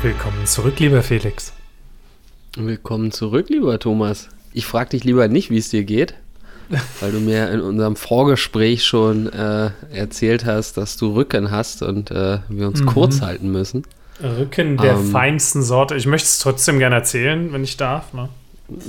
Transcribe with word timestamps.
Willkommen 0.00 0.46
zurück, 0.46 0.78
lieber 0.78 1.02
Felix. 1.02 1.52
Willkommen 2.56 3.10
zurück, 3.10 3.48
lieber 3.48 3.80
Thomas. 3.80 4.28
Ich 4.52 4.64
frage 4.64 4.90
dich 4.90 5.02
lieber 5.02 5.26
nicht, 5.26 5.50
wie 5.50 5.58
es 5.58 5.70
dir 5.70 5.82
geht, 5.82 6.14
weil 7.00 7.10
du 7.10 7.18
mir 7.18 7.50
in 7.50 7.60
unserem 7.60 7.96
Vorgespräch 7.96 8.84
schon 8.84 9.26
äh, 9.32 9.70
erzählt 9.92 10.44
hast, 10.44 10.76
dass 10.76 10.96
du 10.96 11.14
Rücken 11.14 11.50
hast 11.50 11.82
und 11.82 12.12
äh, 12.12 12.38
wir 12.48 12.68
uns 12.68 12.80
mhm. 12.82 12.86
kurz 12.86 13.22
halten 13.22 13.50
müssen. 13.50 13.82
Rücken 14.22 14.76
der 14.76 14.92
ähm, 14.92 15.10
feinsten 15.10 15.62
Sorte. 15.62 15.96
Ich 15.96 16.06
möchte 16.06 16.26
es 16.26 16.38
trotzdem 16.38 16.78
gerne 16.78 16.94
erzählen, 16.94 17.52
wenn 17.52 17.64
ich 17.64 17.76
darf. 17.76 18.12
Ne? 18.12 18.28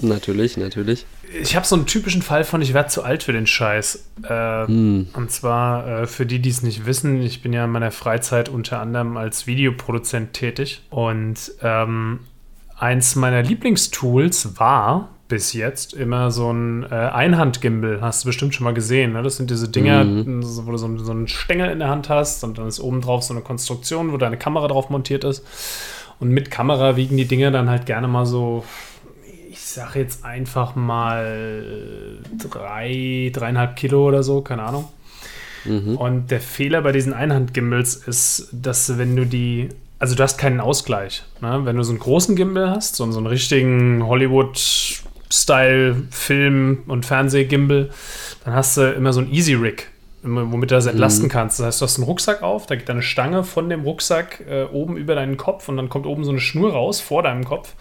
Natürlich, 0.02 0.58
natürlich. 0.58 1.06
Ich 1.42 1.56
habe 1.56 1.66
so 1.66 1.76
einen 1.76 1.86
typischen 1.86 2.22
Fall 2.22 2.44
von, 2.44 2.62
ich 2.62 2.74
werde 2.74 2.90
zu 2.90 3.04
alt 3.04 3.24
für 3.24 3.32
den 3.32 3.48
Scheiß. 3.48 4.10
Äh, 4.24 4.68
hm. 4.68 5.08
Und 5.14 5.32
zwar 5.32 6.02
äh, 6.02 6.08
für 6.08 6.26
die, 6.26 6.40
die 6.40 6.50
es 6.50 6.64
nicht 6.64 6.86
wissen, 6.86 7.22
ich 7.22 7.42
bin 7.42 7.54
ja 7.54 7.66
in 7.66 7.72
meiner 7.72 7.92
Freizeit 7.92 8.50
unter 8.50 8.82
anderem 8.82 9.16
als 9.16 9.48
Videoproduzent 9.48 10.34
tätig. 10.34 10.82
Und 10.90 11.52
ähm, 11.62 12.20
eins 12.78 13.16
meiner 13.16 13.42
Lieblingstools 13.42 14.60
war 14.60 15.10
bis 15.30 15.54
jetzt 15.54 15.94
immer 15.94 16.32
so 16.32 16.52
ein 16.52 16.84
äh, 16.84 16.96
Einhandgimbal. 16.96 18.02
Hast 18.02 18.24
du 18.24 18.30
bestimmt 18.30 18.56
schon 18.56 18.66
mal 18.66 18.74
gesehen. 18.74 19.14
Ne? 19.14 19.22
Das 19.22 19.38
sind 19.38 19.50
diese 19.50 19.70
Dinger, 19.70 20.04
mhm. 20.04 20.44
wo 20.66 20.72
du 20.72 20.78
so, 20.78 20.98
so, 20.98 21.12
einen 21.12 21.28
Stängel 21.28 21.70
in 21.70 21.80
der 21.80 21.90
Hand 21.90 22.10
hast 22.10 22.44
und 22.44 22.58
dann 22.58 22.68
ist 22.68 22.80
oben 22.80 23.00
drauf 23.00 23.24
so 23.24 23.34
eine 23.34 23.44
Konstruktion, 23.44 24.12
wo 24.12 24.18
deine 24.18 24.38
Kamera 24.38 24.68
drauf 24.68 24.90
montiert 24.90 25.24
ist. 25.24 25.46
Und 26.20 26.32
mit 26.32 26.52
Kamera 26.52 26.98
wiegen 26.98 27.16
die 27.16 27.28
Dinger 27.28 27.52
dann 27.52 27.70
halt 27.70 27.86
gerne 27.86 28.08
mal 28.08 28.26
so, 28.26 28.66
ich 29.80 29.86
sag 29.86 29.96
jetzt 29.96 30.26
einfach 30.26 30.76
mal 30.76 32.18
drei, 32.38 33.32
dreieinhalb 33.34 33.76
Kilo 33.76 34.08
oder 34.08 34.24
so, 34.24 34.42
keine 34.42 34.64
Ahnung. 34.64 34.90
Mhm. 35.64 35.96
Und 35.96 36.32
der 36.32 36.42
Fehler 36.42 36.82
bei 36.82 36.92
diesen 36.92 37.14
Einhandgimbals 37.14 37.96
ist, 37.96 38.50
dass 38.52 38.98
wenn 38.98 39.16
du 39.16 39.26
die 39.26 39.70
also 40.00 40.16
du 40.16 40.24
hast 40.24 40.38
keinen 40.38 40.62
Ausgleich. 40.62 41.24
Ne? 41.42 41.62
Wenn 41.66 41.76
du 41.76 41.84
so 41.84 41.92
einen 41.92 42.00
großen 42.00 42.38
Gimbal 42.38 42.70
hast, 42.70 42.96
so, 42.96 43.12
so 43.12 43.18
einen 43.18 43.28
richtigen 43.28 44.08
Hollywood 44.08 44.58
Style 45.30 46.04
Film- 46.10 46.84
und 46.88 47.06
Fernsehgimbal, 47.06 47.90
dann 48.46 48.54
hast 48.54 48.78
du 48.78 48.90
immer 48.94 49.12
so 49.12 49.20
ein 49.20 49.30
Easy 49.32 49.56
Rig, 49.56 49.90
womit 50.24 50.72
du 50.72 50.76
das 50.76 50.86
entlasten 50.86 51.26
mhm. 51.26 51.30
kannst. 51.30 51.60
Das 51.60 51.68
heißt, 51.68 51.82
du 51.82 51.86
hast 51.86 51.98
einen 51.98 52.06
Rucksack 52.06 52.42
auf, 52.42 52.66
da 52.66 52.76
geht 52.76 52.90
eine 52.90 53.02
Stange 53.02 53.44
von 53.44 53.70
dem 53.70 53.84
Rucksack 53.84 54.44
äh, 54.50 54.64
oben 54.66 54.98
über 54.98 55.16
deinen 55.16 55.38
Kopf 55.38 55.70
und 55.70 55.78
dann 55.78 55.90
kommt 55.90 56.06
oben 56.06 56.24
so 56.24 56.32
eine 56.32 56.40
Schnur 56.40 56.74
raus 56.74 57.00
vor 57.00 57.24
deinem 57.24 57.46
Kopf 57.46 57.74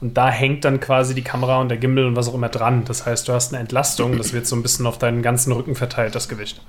und 0.00 0.16
da 0.16 0.30
hängt 0.30 0.64
dann 0.64 0.80
quasi 0.80 1.14
die 1.14 1.22
Kamera 1.22 1.60
und 1.60 1.68
der 1.68 1.78
Gimbal 1.78 2.06
und 2.06 2.16
was 2.16 2.28
auch 2.28 2.34
immer 2.34 2.48
dran. 2.48 2.84
Das 2.84 3.06
heißt, 3.06 3.28
du 3.28 3.32
hast 3.32 3.52
eine 3.52 3.60
Entlastung, 3.60 4.18
das 4.18 4.32
wird 4.32 4.46
so 4.46 4.56
ein 4.56 4.62
bisschen 4.62 4.86
auf 4.86 4.98
deinen 4.98 5.22
ganzen 5.22 5.52
Rücken 5.52 5.74
verteilt, 5.74 6.14
das 6.14 6.28
Gewicht. 6.28 6.60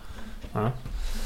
Ja. 0.54 0.74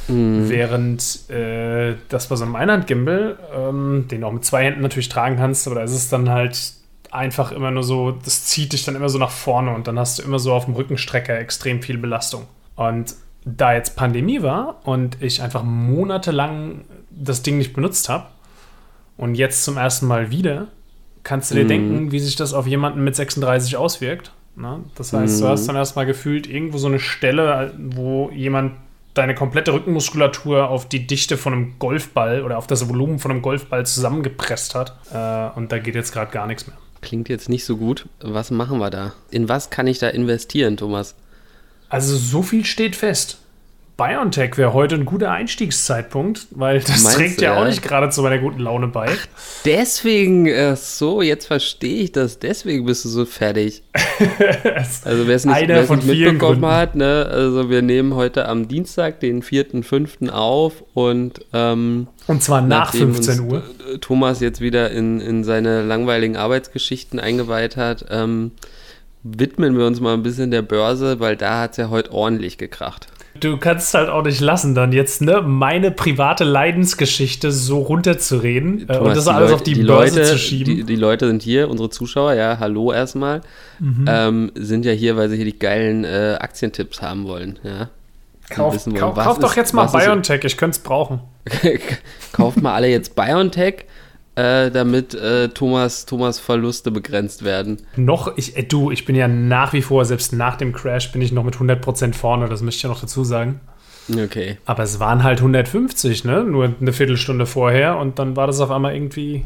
Mhm. 0.07 0.49
Während 0.49 1.29
äh, 1.29 1.95
das 2.09 2.27
bei 2.27 2.35
so 2.35 2.45
einem 2.45 2.55
Einhandgimbal, 2.55 3.37
ähm, 3.55 4.07
den 4.09 4.21
du 4.21 4.27
auch 4.27 4.31
mit 4.33 4.45
zwei 4.45 4.63
Händen 4.63 4.81
natürlich 4.81 5.09
tragen 5.09 5.37
kannst, 5.37 5.67
aber 5.67 5.75
da 5.75 5.83
ist 5.83 5.93
es 5.93 6.09
dann 6.09 6.29
halt 6.29 6.73
einfach 7.11 7.51
immer 7.51 7.71
nur 7.71 7.83
so, 7.83 8.11
das 8.11 8.45
zieht 8.45 8.73
dich 8.73 8.85
dann 8.85 8.95
immer 8.95 9.09
so 9.09 9.17
nach 9.17 9.31
vorne 9.31 9.73
und 9.73 9.87
dann 9.87 9.97
hast 9.97 10.19
du 10.19 10.23
immer 10.23 10.39
so 10.39 10.53
auf 10.53 10.65
dem 10.65 10.75
Rückenstrecker 10.75 11.37
extrem 11.39 11.81
viel 11.81 11.97
Belastung. 11.97 12.47
Und 12.75 13.15
da 13.45 13.73
jetzt 13.73 13.95
Pandemie 13.95 14.41
war 14.41 14.81
und 14.83 15.21
ich 15.21 15.41
einfach 15.41 15.63
monatelang 15.63 16.85
das 17.09 17.41
Ding 17.41 17.57
nicht 17.57 17.73
benutzt 17.73 18.09
habe 18.09 18.27
und 19.17 19.35
jetzt 19.35 19.63
zum 19.63 19.77
ersten 19.77 20.07
Mal 20.07 20.31
wieder, 20.31 20.67
kannst 21.23 21.51
du 21.51 21.55
dir 21.55 21.65
mhm. 21.65 21.69
denken, 21.69 22.11
wie 22.11 22.19
sich 22.19 22.35
das 22.35 22.53
auf 22.53 22.67
jemanden 22.67 23.03
mit 23.03 23.15
36 23.15 23.75
auswirkt. 23.77 24.31
Ne? 24.55 24.79
Das 24.95 25.13
heißt, 25.13 25.37
mhm. 25.37 25.41
du 25.41 25.47
hast 25.49 25.67
dann 25.67 25.75
erstmal 25.75 26.05
gefühlt 26.05 26.47
irgendwo 26.47 26.77
so 26.77 26.87
eine 26.87 26.99
Stelle, 26.99 27.73
wo 27.77 28.29
jemand 28.33 28.73
deine 29.13 29.35
komplette 29.35 29.73
Rückenmuskulatur 29.73 30.69
auf 30.69 30.87
die 30.87 31.05
Dichte 31.05 31.35
von 31.35 31.53
einem 31.53 31.79
Golfball 31.79 32.43
oder 32.43 32.57
auf 32.57 32.67
das 32.67 32.87
Volumen 32.87 33.19
von 33.19 33.31
einem 33.31 33.41
Golfball 33.41 33.85
zusammengepresst 33.85 34.75
hat. 34.75 34.95
Äh, 35.13 35.57
und 35.57 35.71
da 35.71 35.79
geht 35.79 35.95
jetzt 35.95 36.13
gerade 36.13 36.31
gar 36.31 36.47
nichts 36.47 36.67
mehr. 36.67 36.77
Klingt 37.01 37.27
jetzt 37.29 37.49
nicht 37.49 37.65
so 37.65 37.77
gut. 37.77 38.07
Was 38.21 38.51
machen 38.51 38.79
wir 38.79 38.89
da? 38.89 39.13
In 39.31 39.49
was 39.49 39.69
kann 39.69 39.87
ich 39.87 39.99
da 39.99 40.09
investieren, 40.09 40.77
Thomas? 40.77 41.15
Also 41.89 42.15
so 42.15 42.43
viel 42.43 42.65
steht 42.65 42.95
fest. 42.95 43.39
BioNTech 43.99 44.57
wäre 44.57 44.71
heute 44.71 44.95
ein 44.95 45.03
guter 45.03 45.31
Einstiegszeitpunkt, 45.31 46.47
weil 46.51 46.79
das 46.79 47.03
Meinst 47.03 47.17
trägt 47.17 47.41
ja, 47.41 47.53
ja, 47.53 47.61
auch 47.61 47.65
nicht 47.65 47.81
gerade 47.81 48.09
zu 48.09 48.21
meiner 48.21 48.37
guten 48.37 48.59
Laune 48.59 48.87
bei. 48.87 49.09
Ach, 49.09 49.27
deswegen, 49.65 50.45
äh, 50.45 50.77
so, 50.77 51.21
jetzt 51.21 51.47
verstehe 51.47 52.03
ich 52.03 52.13
das. 52.13 52.39
Deswegen 52.39 52.85
bist 52.85 53.03
du 53.03 53.09
so 53.09 53.25
fertig. 53.25 53.83
also 55.03 55.27
wer 55.27 55.35
es 55.35 55.43
nicht, 55.43 55.67
nicht 55.67 56.05
mitbekommen 56.05 56.39
Gründen. 56.39 56.65
hat, 56.67 56.95
ne, 56.95 57.27
also 57.29 57.69
wir 57.69 57.81
nehmen 57.81 58.15
heute 58.15 58.47
am 58.47 58.69
Dienstag, 58.69 59.19
den 59.19 59.43
4.5. 59.43 60.29
auf 60.29 60.81
und 60.93 61.41
ähm, 61.51 62.07
und 62.27 62.41
zwar 62.41 62.61
nach 62.61 62.93
15 62.93 63.41
Uhr. 63.41 63.63
Thomas 63.99 64.39
jetzt 64.39 64.61
wieder 64.61 64.91
in, 64.91 65.19
in 65.19 65.43
seine 65.43 65.81
langweiligen 65.81 66.37
Arbeitsgeschichten 66.37 67.19
eingeweiht 67.19 67.75
hat, 67.75 68.05
ähm, 68.09 68.51
widmen 69.37 69.77
wir 69.77 69.85
uns 69.85 69.99
mal 69.99 70.13
ein 70.13 70.23
bisschen 70.23 70.51
der 70.51 70.61
Börse, 70.61 71.19
weil 71.19 71.35
da 71.35 71.61
hat 71.61 71.71
es 71.71 71.77
ja 71.77 71.89
heute 71.89 72.11
ordentlich 72.11 72.57
gekracht 72.57 73.07
du 73.39 73.57
kannst 73.57 73.93
halt 73.93 74.09
auch 74.09 74.23
nicht 74.23 74.39
lassen, 74.39 74.75
dann 74.75 74.91
jetzt 74.91 75.21
ne, 75.21 75.41
meine 75.41 75.91
private 75.91 76.43
Leidensgeschichte 76.43 77.51
so 77.51 77.79
runterzureden 77.79 78.87
Thomas, 78.87 78.97
äh, 78.97 78.99
und 78.99 79.17
das 79.17 79.27
alles 79.27 79.41
Leute, 79.41 79.55
auf 79.55 79.63
die, 79.63 79.73
die 79.73 79.83
Börse 79.83 80.19
Leute, 80.19 80.31
zu 80.31 80.37
schieben. 80.37 80.75
Die, 80.75 80.83
die, 80.83 80.95
Leute 80.95 81.27
sind 81.27 81.41
hier, 81.41 81.69
unsere 81.69 81.89
Zuschauer, 81.89 82.33
ja, 82.33 82.57
hallo 82.59 82.91
erstmal, 82.91 83.41
mhm. 83.79 84.05
ähm, 84.07 84.51
sind 84.55 84.85
ja 84.85 84.91
hier, 84.91 85.17
weil 85.17 85.29
sie 85.29 85.35
hier 85.35 85.45
die 85.45 85.59
geilen 85.59 86.03
äh, 86.03 86.37
Aktientipps 86.39 87.01
haben 87.01 87.27
wollen, 87.27 87.59
ja. 87.63 87.89
Kauf, 88.49 88.73
wollen, 88.73 88.97
kauf, 88.97 89.15
kauf 89.15 89.37
doch 89.37 89.55
jetzt 89.55 89.73
mal 89.73 89.85
BioNTech, 89.85 90.43
ich 90.43 90.57
könnte 90.57 90.77
es 90.77 90.83
brauchen. 90.83 91.19
Kauft 92.31 92.59
mal 92.59 92.73
alle 92.73 92.87
jetzt 92.87 93.15
BioNTech 93.15 93.85
äh, 94.39 94.71
damit 94.71 95.13
äh, 95.13 95.49
Thomas, 95.49 96.05
Thomas 96.05 96.39
Verluste 96.39 96.91
begrenzt 96.91 97.43
werden. 97.43 97.81
Noch, 97.95 98.37
ich, 98.37 98.57
äh, 98.57 98.63
du, 98.63 98.91
ich 98.91 99.05
bin 99.05 99.15
ja 99.15 99.27
nach 99.27 99.73
wie 99.73 99.81
vor, 99.81 100.05
selbst 100.05 100.33
nach 100.33 100.55
dem 100.55 100.73
Crash, 100.73 101.11
bin 101.11 101.21
ich 101.21 101.31
noch 101.31 101.43
mit 101.43 101.55
100% 101.55 102.13
vorne, 102.13 102.47
das 102.47 102.61
möchte 102.61 102.77
ich 102.77 102.83
ja 102.83 102.89
noch 102.89 103.01
dazu 103.01 103.23
sagen. 103.23 103.59
Okay. 104.11 104.57
Aber 104.65 104.83
es 104.83 104.99
waren 104.99 105.23
halt 105.23 105.39
150, 105.39 106.23
ne? 106.23 106.43
Nur 106.43 106.73
eine 106.79 106.93
Viertelstunde 106.93 107.45
vorher 107.45 107.97
und 107.97 108.17
dann 108.17 108.35
war 108.35 108.47
das 108.47 108.59
auf 108.59 108.71
einmal 108.71 108.95
irgendwie 108.95 109.45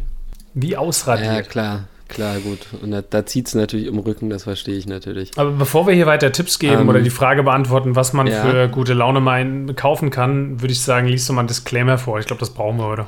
wie 0.53 0.77
ausradiert. 0.77 1.35
Ja, 1.35 1.41
klar. 1.41 1.87
Klar, 2.07 2.37
gut. 2.39 2.59
Und 2.81 2.91
da, 2.91 3.01
da 3.01 3.25
zieht 3.25 3.47
es 3.47 3.55
natürlich 3.55 3.87
im 3.87 3.97
Rücken, 3.97 4.29
das 4.29 4.43
verstehe 4.43 4.77
ich 4.77 4.85
natürlich. 4.85 5.31
Aber 5.35 5.51
bevor 5.51 5.87
wir 5.87 5.95
hier 5.95 6.05
weiter 6.05 6.31
Tipps 6.31 6.59
geben 6.59 6.81
ähm, 6.81 6.89
oder 6.89 7.01
die 7.01 7.09
Frage 7.09 7.41
beantworten, 7.41 7.95
was 7.95 8.13
man 8.13 8.27
ja. 8.27 8.41
für 8.41 8.67
gute 8.67 8.93
Laune 8.93 9.19
mal 9.19 9.73
kaufen 9.75 10.11
kann, 10.11 10.61
würde 10.61 10.73
ich 10.73 10.81
sagen, 10.81 11.07
liest 11.07 11.27
du 11.27 11.33
mal 11.33 11.41
ein 11.41 11.47
Disclaimer 11.47 11.97
vor. 11.97 12.19
Ich 12.19 12.27
glaube, 12.27 12.41
das 12.41 12.51
brauchen 12.51 12.77
wir 12.77 12.85
heute. 12.85 13.07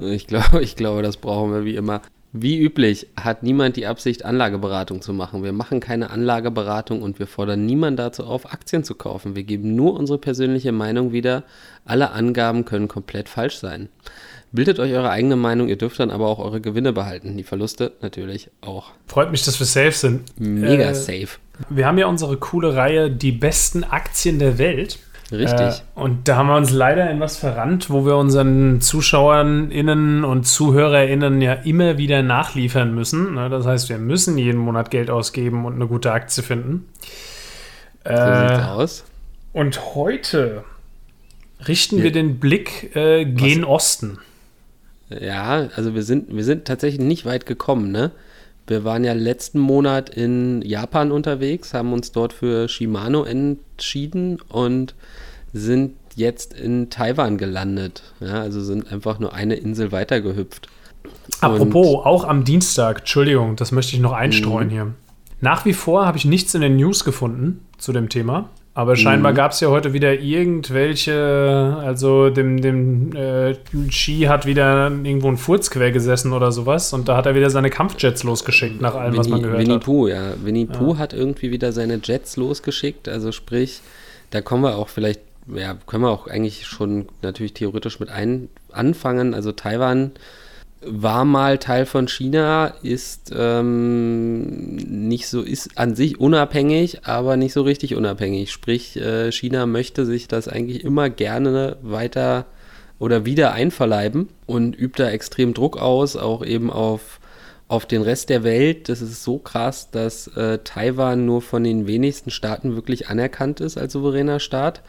Ich 0.00 0.26
glaube, 0.26 0.60
ich 0.62 0.76
glaube, 0.76 1.02
das 1.02 1.16
brauchen 1.16 1.52
wir 1.52 1.64
wie 1.64 1.76
immer. 1.76 2.02
Wie 2.32 2.58
üblich 2.60 3.06
hat 3.18 3.42
niemand 3.42 3.76
die 3.76 3.86
Absicht, 3.86 4.24
Anlageberatung 4.24 5.00
zu 5.00 5.14
machen. 5.14 5.42
Wir 5.42 5.54
machen 5.54 5.80
keine 5.80 6.10
Anlageberatung 6.10 7.00
und 7.00 7.18
wir 7.18 7.26
fordern 7.26 7.64
niemanden 7.64 7.96
dazu 7.96 8.24
auf, 8.24 8.52
Aktien 8.52 8.84
zu 8.84 8.94
kaufen. 8.94 9.34
Wir 9.34 9.44
geben 9.44 9.74
nur 9.74 9.94
unsere 9.94 10.18
persönliche 10.18 10.72
Meinung 10.72 11.12
wieder. 11.12 11.44
Alle 11.86 12.10
Angaben 12.10 12.66
können 12.66 12.86
komplett 12.86 13.30
falsch 13.30 13.56
sein. 13.56 13.88
Bildet 14.52 14.78
euch 14.78 14.92
eure 14.92 15.10
eigene 15.10 15.36
Meinung, 15.36 15.68
ihr 15.68 15.76
dürft 15.76 16.00
dann 16.00 16.10
aber 16.10 16.26
auch 16.26 16.38
eure 16.38 16.60
Gewinne 16.60 16.92
behalten. 16.92 17.36
Die 17.36 17.44
Verluste 17.44 17.92
natürlich 18.00 18.50
auch. 18.60 18.92
Freut 19.06 19.30
mich, 19.30 19.44
dass 19.44 19.58
wir 19.58 19.66
safe 19.66 19.92
sind. 19.92 20.38
Mega 20.38 20.90
äh, 20.90 20.94
safe. 20.94 21.28
Wir 21.68 21.86
haben 21.86 21.98
ja 21.98 22.06
unsere 22.06 22.36
coole 22.36 22.74
Reihe 22.74 23.10
Die 23.10 23.32
besten 23.32 23.84
Aktien 23.84 24.38
der 24.38 24.58
Welt. 24.58 24.98
Richtig. 25.30 25.60
Äh, 25.60 26.00
und 26.00 26.26
da 26.26 26.36
haben 26.36 26.46
wir 26.46 26.56
uns 26.56 26.70
leider 26.70 27.10
in 27.10 27.20
was 27.20 27.36
verrannt, 27.36 27.90
wo 27.90 28.06
wir 28.06 28.16
unseren 28.16 28.80
ZuschauerInnen 28.80 30.24
und 30.24 30.44
ZuhörerInnen 30.46 31.42
ja 31.42 31.52
immer 31.52 31.98
wieder 31.98 32.22
nachliefern 32.22 32.94
müssen. 32.94 33.34
Ne? 33.34 33.50
Das 33.50 33.66
heißt, 33.66 33.88
wir 33.90 33.98
müssen 33.98 34.38
jeden 34.38 34.58
Monat 34.58 34.90
Geld 34.90 35.10
ausgeben 35.10 35.66
und 35.66 35.74
eine 35.74 35.86
gute 35.86 36.12
Aktie 36.12 36.42
finden. 36.42 36.88
So 38.04 38.10
äh, 38.10 38.48
sieht's 38.48 38.68
aus. 38.68 39.04
Und 39.52 39.94
heute 39.94 40.64
richten 41.66 41.98
ja. 41.98 42.04
wir 42.04 42.12
den 42.12 42.38
Blick 42.38 42.96
äh, 42.96 43.24
gen 43.24 43.62
was? 43.62 43.68
Osten. 43.68 44.18
Ja, 45.10 45.68
also 45.74 45.94
wir 45.94 46.02
sind, 46.02 46.34
wir 46.34 46.44
sind 46.44 46.66
tatsächlich 46.66 47.00
nicht 47.00 47.24
weit 47.24 47.46
gekommen, 47.46 47.90
ne? 47.90 48.12
Wir 48.66 48.84
waren 48.84 49.02
ja 49.02 49.14
letzten 49.14 49.58
Monat 49.58 50.10
in 50.10 50.60
Japan 50.60 51.10
unterwegs, 51.10 51.72
haben 51.72 51.94
uns 51.94 52.12
dort 52.12 52.34
für 52.34 52.68
Shimano 52.68 53.24
entschieden 53.24 54.40
und 54.48 54.94
sind 55.58 55.94
jetzt 56.14 56.54
in 56.54 56.90
Taiwan 56.90 57.38
gelandet. 57.38 58.02
Ja, 58.20 58.40
also 58.40 58.60
sind 58.62 58.92
einfach 58.92 59.18
nur 59.18 59.32
eine 59.32 59.54
Insel 59.54 59.92
weitergehüpft. 59.92 60.68
Apropos, 61.40 61.86
und, 61.86 62.06
auch 62.06 62.24
am 62.24 62.44
Dienstag, 62.44 63.00
Entschuldigung, 63.00 63.56
das 63.56 63.72
möchte 63.72 63.94
ich 63.94 64.00
noch 64.00 64.12
einstreuen 64.12 64.68
mhm. 64.68 64.72
hier. 64.72 64.94
Nach 65.40 65.64
wie 65.64 65.72
vor 65.72 66.06
habe 66.06 66.18
ich 66.18 66.24
nichts 66.24 66.54
in 66.54 66.60
den 66.60 66.76
News 66.76 67.04
gefunden 67.04 67.64
zu 67.78 67.92
dem 67.92 68.08
Thema. 68.08 68.50
Aber 68.78 68.94
scheinbar 68.94 69.32
mhm. 69.32 69.36
gab 69.36 69.50
es 69.50 69.58
ja 69.58 69.70
heute 69.70 69.92
wieder 69.92 70.20
irgendwelche, 70.20 71.76
also 71.80 72.30
dem, 72.30 72.60
dem 72.60 73.12
äh, 73.12 73.56
Ski 73.90 74.26
hat 74.28 74.46
wieder 74.46 74.86
irgendwo 74.86 75.26
ein 75.26 75.36
Furz 75.36 75.70
quer 75.70 75.90
gesessen 75.90 76.32
oder 76.32 76.52
sowas 76.52 76.92
und 76.92 77.08
da 77.08 77.16
hat 77.16 77.26
er 77.26 77.34
wieder 77.34 77.50
seine 77.50 77.70
Kampfjets 77.70 78.22
losgeschickt, 78.22 78.80
nach 78.80 78.94
allem, 78.94 79.14
Winnie, 79.14 79.18
was 79.18 79.28
man 79.28 79.42
gehört 79.42 79.58
Winnie 79.58 79.74
hat. 79.74 79.84
Pooh, 79.84 80.06
ja. 80.06 80.34
Winnie 80.44 80.66
Pooh 80.66 80.92
ja. 80.92 80.98
hat 80.98 81.12
irgendwie 81.12 81.50
wieder 81.50 81.72
seine 81.72 81.98
Jets 82.00 82.36
losgeschickt, 82.36 83.08
also 83.08 83.32
sprich, 83.32 83.80
da 84.30 84.42
kommen 84.42 84.62
wir 84.62 84.76
auch 84.76 84.88
vielleicht, 84.88 85.22
ja, 85.54 85.76
können 85.86 86.04
wir 86.04 86.10
auch 86.10 86.26
eigentlich 86.26 86.66
schon 86.66 87.06
natürlich 87.22 87.54
theoretisch 87.54 88.00
mit 88.00 88.08
ein, 88.10 88.48
anfangen. 88.72 89.34
Also 89.34 89.52
Taiwan 89.52 90.12
war 90.80 91.24
mal 91.24 91.58
Teil 91.58 91.86
von 91.86 92.06
China, 92.06 92.74
ist 92.82 93.32
ähm, 93.36 94.76
nicht 94.76 95.26
so, 95.28 95.42
ist 95.42 95.76
an 95.76 95.96
sich 95.96 96.20
unabhängig, 96.20 97.04
aber 97.04 97.36
nicht 97.36 97.52
so 97.52 97.62
richtig 97.62 97.94
unabhängig. 97.94 98.52
Sprich, 98.52 98.96
äh, 98.96 99.32
China 99.32 99.66
möchte 99.66 100.06
sich 100.06 100.28
das 100.28 100.46
eigentlich 100.46 100.84
immer 100.84 101.10
gerne 101.10 101.76
weiter 101.82 102.46
oder 102.98 103.24
wieder 103.24 103.52
einverleiben 103.52 104.28
und 104.46 104.78
übt 104.78 105.02
da 105.02 105.10
extrem 105.10 105.54
Druck 105.54 105.78
aus, 105.78 106.16
auch 106.16 106.44
eben 106.44 106.70
auf, 106.70 107.20
auf 107.66 107.86
den 107.86 108.02
Rest 108.02 108.28
der 108.28 108.44
Welt. 108.44 108.88
Das 108.88 109.00
ist 109.00 109.24
so 109.24 109.38
krass, 109.38 109.90
dass 109.90 110.28
äh, 110.28 110.58
Taiwan 110.62 111.24
nur 111.24 111.42
von 111.42 111.64
den 111.64 111.86
wenigsten 111.86 112.30
Staaten 112.30 112.76
wirklich 112.76 113.08
anerkannt 113.08 113.60
ist 113.60 113.78
als 113.78 113.92
souveräner 113.92 114.40
Staat. 114.40 114.82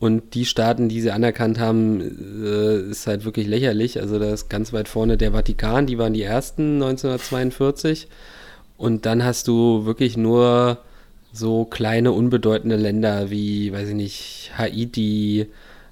Und 0.00 0.34
die 0.34 0.44
Staaten, 0.44 0.88
die 0.88 1.00
sie 1.00 1.10
anerkannt 1.10 1.58
haben, 1.58 2.00
äh, 2.44 2.90
ist 2.90 3.06
halt 3.06 3.24
wirklich 3.24 3.48
lächerlich. 3.48 4.00
Also 4.00 4.18
da 4.18 4.32
ist 4.32 4.48
ganz 4.48 4.72
weit 4.72 4.88
vorne 4.88 5.16
der 5.16 5.32
Vatikan, 5.32 5.86
die 5.86 5.98
waren 5.98 6.12
die 6.12 6.22
ersten 6.22 6.74
1942. 6.74 8.06
Und 8.76 9.06
dann 9.06 9.24
hast 9.24 9.48
du 9.48 9.86
wirklich 9.86 10.16
nur 10.16 10.78
so 11.32 11.64
kleine, 11.64 12.12
unbedeutende 12.12 12.76
Länder 12.76 13.30
wie, 13.30 13.72
weiß 13.72 13.88
ich 13.88 13.94
nicht, 13.94 14.52
Haiti, 14.56 15.48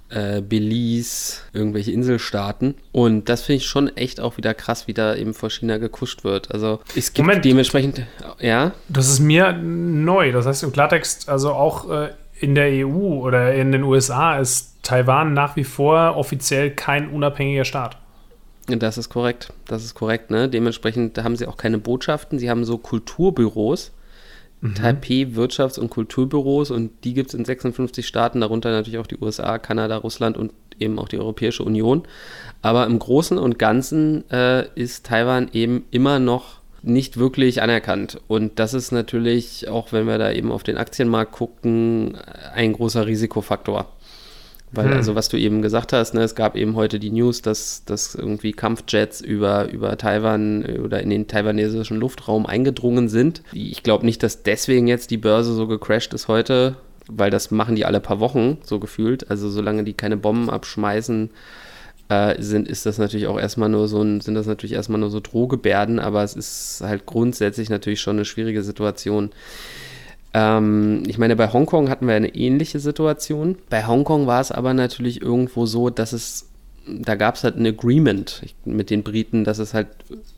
äh, 0.08 0.40
Belize, 0.40 1.38
irgendwelche 1.52 1.90
Inselstaaten. 1.90 2.76
Und 2.92 3.28
das 3.28 3.42
finde 3.42 3.56
ich 3.56 3.66
schon 3.66 3.94
echt 3.96 4.20
auch 4.20 4.36
wieder 4.36 4.54
krass, 4.54 4.86
wie 4.86 4.94
da 4.94 5.16
eben 5.16 5.34
vor 5.34 5.50
China 5.50 5.78
gekuscht 5.78 6.22
wird. 6.22 6.52
Also 6.52 6.78
es 6.94 7.12
gibt 7.12 7.26
Moment, 7.26 7.44
dementsprechend, 7.44 8.02
ja. 8.38 8.72
Das 8.88 9.08
ist 9.08 9.18
mir 9.18 9.52
neu. 9.52 10.30
Das 10.30 10.46
heißt 10.46 10.62
im 10.62 10.72
Klartext, 10.72 11.28
also 11.28 11.52
auch 11.52 11.90
äh, 11.90 12.10
in 12.38 12.54
der 12.54 12.86
EU 12.86 13.20
oder 13.20 13.54
in 13.54 13.72
den 13.72 13.82
USA 13.82 14.38
ist 14.38 14.82
Taiwan 14.82 15.32
nach 15.32 15.56
wie 15.56 15.64
vor 15.64 16.16
offiziell 16.16 16.70
kein 16.70 17.10
unabhängiger 17.10 17.64
Staat. 17.64 17.96
Das 18.66 18.98
ist 18.98 19.08
korrekt. 19.08 19.52
Das 19.66 19.84
ist 19.84 19.94
korrekt. 19.94 20.30
Ne? 20.30 20.48
Dementsprechend 20.48 21.22
haben 21.22 21.36
sie 21.36 21.46
auch 21.46 21.56
keine 21.56 21.78
Botschaften. 21.78 22.38
Sie 22.38 22.50
haben 22.50 22.64
so 22.64 22.78
Kulturbüros, 22.78 23.92
mhm. 24.60 24.74
Taipei 24.74 25.28
Wirtschafts- 25.34 25.78
und 25.78 25.90
Kulturbüros 25.90 26.70
und 26.70 26.90
die 27.04 27.14
gibt 27.14 27.30
es 27.30 27.34
in 27.34 27.44
56 27.44 28.06
Staaten, 28.06 28.40
darunter 28.40 28.70
natürlich 28.70 28.98
auch 28.98 29.06
die 29.06 29.18
USA, 29.18 29.58
Kanada, 29.58 29.96
Russland 29.96 30.36
und 30.36 30.52
eben 30.78 30.98
auch 30.98 31.08
die 31.08 31.18
Europäische 31.18 31.62
Union. 31.62 32.02
Aber 32.60 32.86
im 32.86 32.98
Großen 32.98 33.38
und 33.38 33.58
Ganzen 33.58 34.28
äh, 34.30 34.66
ist 34.74 35.06
Taiwan 35.06 35.48
eben 35.52 35.84
immer 35.90 36.18
noch 36.18 36.60
nicht 36.86 37.18
wirklich 37.18 37.62
anerkannt. 37.62 38.20
Und 38.28 38.58
das 38.58 38.74
ist 38.74 38.92
natürlich, 38.92 39.68
auch 39.68 39.92
wenn 39.92 40.06
wir 40.06 40.18
da 40.18 40.30
eben 40.30 40.52
auf 40.52 40.62
den 40.62 40.78
Aktienmarkt 40.78 41.32
gucken, 41.32 42.16
ein 42.54 42.72
großer 42.72 43.06
Risikofaktor. 43.06 43.86
Weil, 44.72 44.90
hm. 44.90 44.96
also 44.96 45.14
was 45.14 45.28
du 45.28 45.36
eben 45.36 45.62
gesagt 45.62 45.92
hast, 45.92 46.14
ne, 46.14 46.22
es 46.22 46.34
gab 46.34 46.56
eben 46.56 46.74
heute 46.74 46.98
die 46.98 47.10
News, 47.10 47.40
dass, 47.40 47.84
dass 47.84 48.14
irgendwie 48.14 48.52
Kampfjets 48.52 49.20
über, 49.20 49.70
über 49.70 49.96
Taiwan 49.96 50.64
oder 50.64 51.00
in 51.02 51.10
den 51.10 51.28
taiwanesischen 51.28 51.98
Luftraum 51.98 52.46
eingedrungen 52.46 53.08
sind. 53.08 53.42
Ich 53.52 53.82
glaube 53.82 54.04
nicht, 54.04 54.22
dass 54.22 54.42
deswegen 54.42 54.86
jetzt 54.88 55.10
die 55.10 55.18
Börse 55.18 55.54
so 55.54 55.66
gecrashed 55.66 56.14
ist 56.14 56.28
heute, 56.28 56.76
weil 57.08 57.30
das 57.30 57.50
machen 57.50 57.76
die 57.76 57.84
alle 57.84 58.00
paar 58.00 58.20
Wochen, 58.20 58.58
so 58.64 58.80
gefühlt. 58.80 59.30
Also 59.30 59.48
solange 59.48 59.84
die 59.84 59.94
keine 59.94 60.16
Bomben 60.16 60.50
abschmeißen, 60.50 61.30
äh, 62.08 62.40
sind, 62.40 62.68
ist 62.68 62.86
das 62.86 62.98
natürlich 62.98 63.26
auch 63.26 63.38
erstmal 63.38 63.68
nur 63.68 63.88
so 63.88 64.02
ein, 64.02 64.20
sind 64.20 64.34
das 64.34 64.46
natürlich 64.46 64.74
erstmal 64.74 65.00
nur 65.00 65.10
so 65.10 65.20
Drohgebärden, 65.20 65.98
aber 65.98 66.22
es 66.22 66.34
ist 66.34 66.82
halt 66.84 67.06
grundsätzlich 67.06 67.68
natürlich 67.68 68.00
schon 68.00 68.16
eine 68.16 68.24
schwierige 68.24 68.62
Situation. 68.62 69.30
Ähm, 70.34 71.02
ich 71.06 71.18
meine, 71.18 71.34
bei 71.34 71.52
Hongkong 71.52 71.88
hatten 71.88 72.06
wir 72.06 72.14
eine 72.14 72.34
ähnliche 72.34 72.78
Situation. 72.78 73.56
Bei 73.70 73.86
Hongkong 73.86 74.26
war 74.26 74.40
es 74.40 74.52
aber 74.52 74.74
natürlich 74.74 75.22
irgendwo 75.22 75.66
so, 75.66 75.90
dass 75.90 76.12
es 76.12 76.46
da 76.86 77.14
gab 77.16 77.34
es 77.34 77.44
halt 77.44 77.56
ein 77.56 77.66
Agreement 77.66 78.42
mit 78.64 78.90
den 78.90 79.02
Briten, 79.02 79.44
dass 79.44 79.58
es 79.58 79.74
halt 79.74 79.88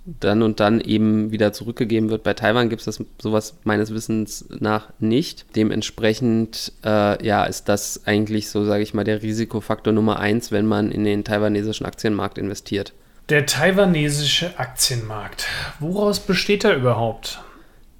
dann 0.07 0.43
und 0.43 0.61
dann 0.61 0.81
eben 0.81 1.31
wieder 1.31 1.53
zurückgegeben 1.53 2.11
wird. 2.11 2.23
Bei 2.23 2.35
Taiwan 2.35 2.71
gibt 2.71 2.81
es 2.81 2.87
das 2.87 3.05
sowas 3.21 3.57
meines 3.65 3.93
Wissens 3.93 4.47
nach 4.59 4.89
nicht. 4.99 5.45
Dementsprechend 5.57 6.73
äh, 6.85 7.25
ja, 7.25 7.45
ist 7.45 7.69
das 7.69 8.07
eigentlich 8.07 8.49
so, 8.49 8.65
sage 8.65 8.83
ich 8.83 8.95
mal, 8.95 9.05
der 9.05 9.23
Risikofaktor 9.23 9.93
Nummer 9.93 10.19
eins, 10.19 10.51
wenn 10.51 10.67
man 10.67 10.91
in 10.91 11.05
den 11.05 11.25
taiwanesischen 11.25 11.87
Aktienmarkt 11.87 12.39
investiert. 12.39 12.93
Der 13.29 13.45
taiwanesische 13.45 14.59
Aktienmarkt. 14.59 15.47
Woraus 15.81 16.21
besteht 16.21 16.65
er 16.65 16.75
überhaupt? 16.75 17.43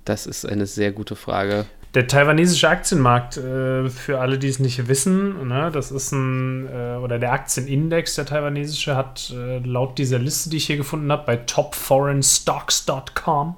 Das 0.07 0.27
ist 0.27 0.47
eine 0.47 0.65
sehr 0.65 0.91
gute 0.91 1.17
Frage. 1.17 1.67
Der 1.95 2.07
taiwanesische 2.07 2.69
Aktienmarkt, 2.69 3.39
äh, 3.39 3.89
für 3.89 4.21
alle, 4.21 4.37
die 4.39 4.49
es 4.49 4.59
nicht 4.59 4.89
wissen, 4.89 5.49
ne, 5.49 5.71
das 5.73 5.91
ist 5.91 6.13
ein, 6.13 6.67
äh, 6.67 6.97
oder 6.97 7.19
der 7.19 7.33
Aktienindex, 7.33 8.17
der 8.17 8.27
taiwanesische, 8.27 8.95
hat 8.95 9.33
äh, 9.35 9.61
laut 9.61 9.97
dieser 9.97 10.19
Liste, 10.19 10.51
die 10.51 10.59
ich 10.59 10.67
hier 10.67 10.77
gefunden 10.77 11.11
habe, 11.11 11.23
bei 11.25 11.37
topforeignstocks.com, 11.37 13.57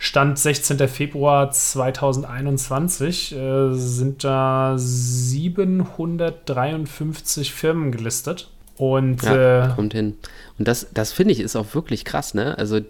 Stand 0.00 0.36
16. 0.38 0.88
Februar 0.88 1.52
2021, 1.52 3.36
äh, 3.36 3.72
sind 3.74 4.24
da 4.24 4.74
753 4.76 7.52
Firmen 7.52 7.92
gelistet. 7.92 8.50
Und, 8.76 9.22
ja, 9.22 9.66
äh, 9.66 9.68
kommt 9.74 9.92
hin. 9.92 10.16
Und 10.58 10.66
das, 10.66 10.88
das 10.92 11.12
finde 11.12 11.32
ich 11.32 11.38
ist 11.40 11.54
auch 11.54 11.72
wirklich 11.74 12.04
krass, 12.04 12.34
ne? 12.34 12.58
Also 12.58 12.80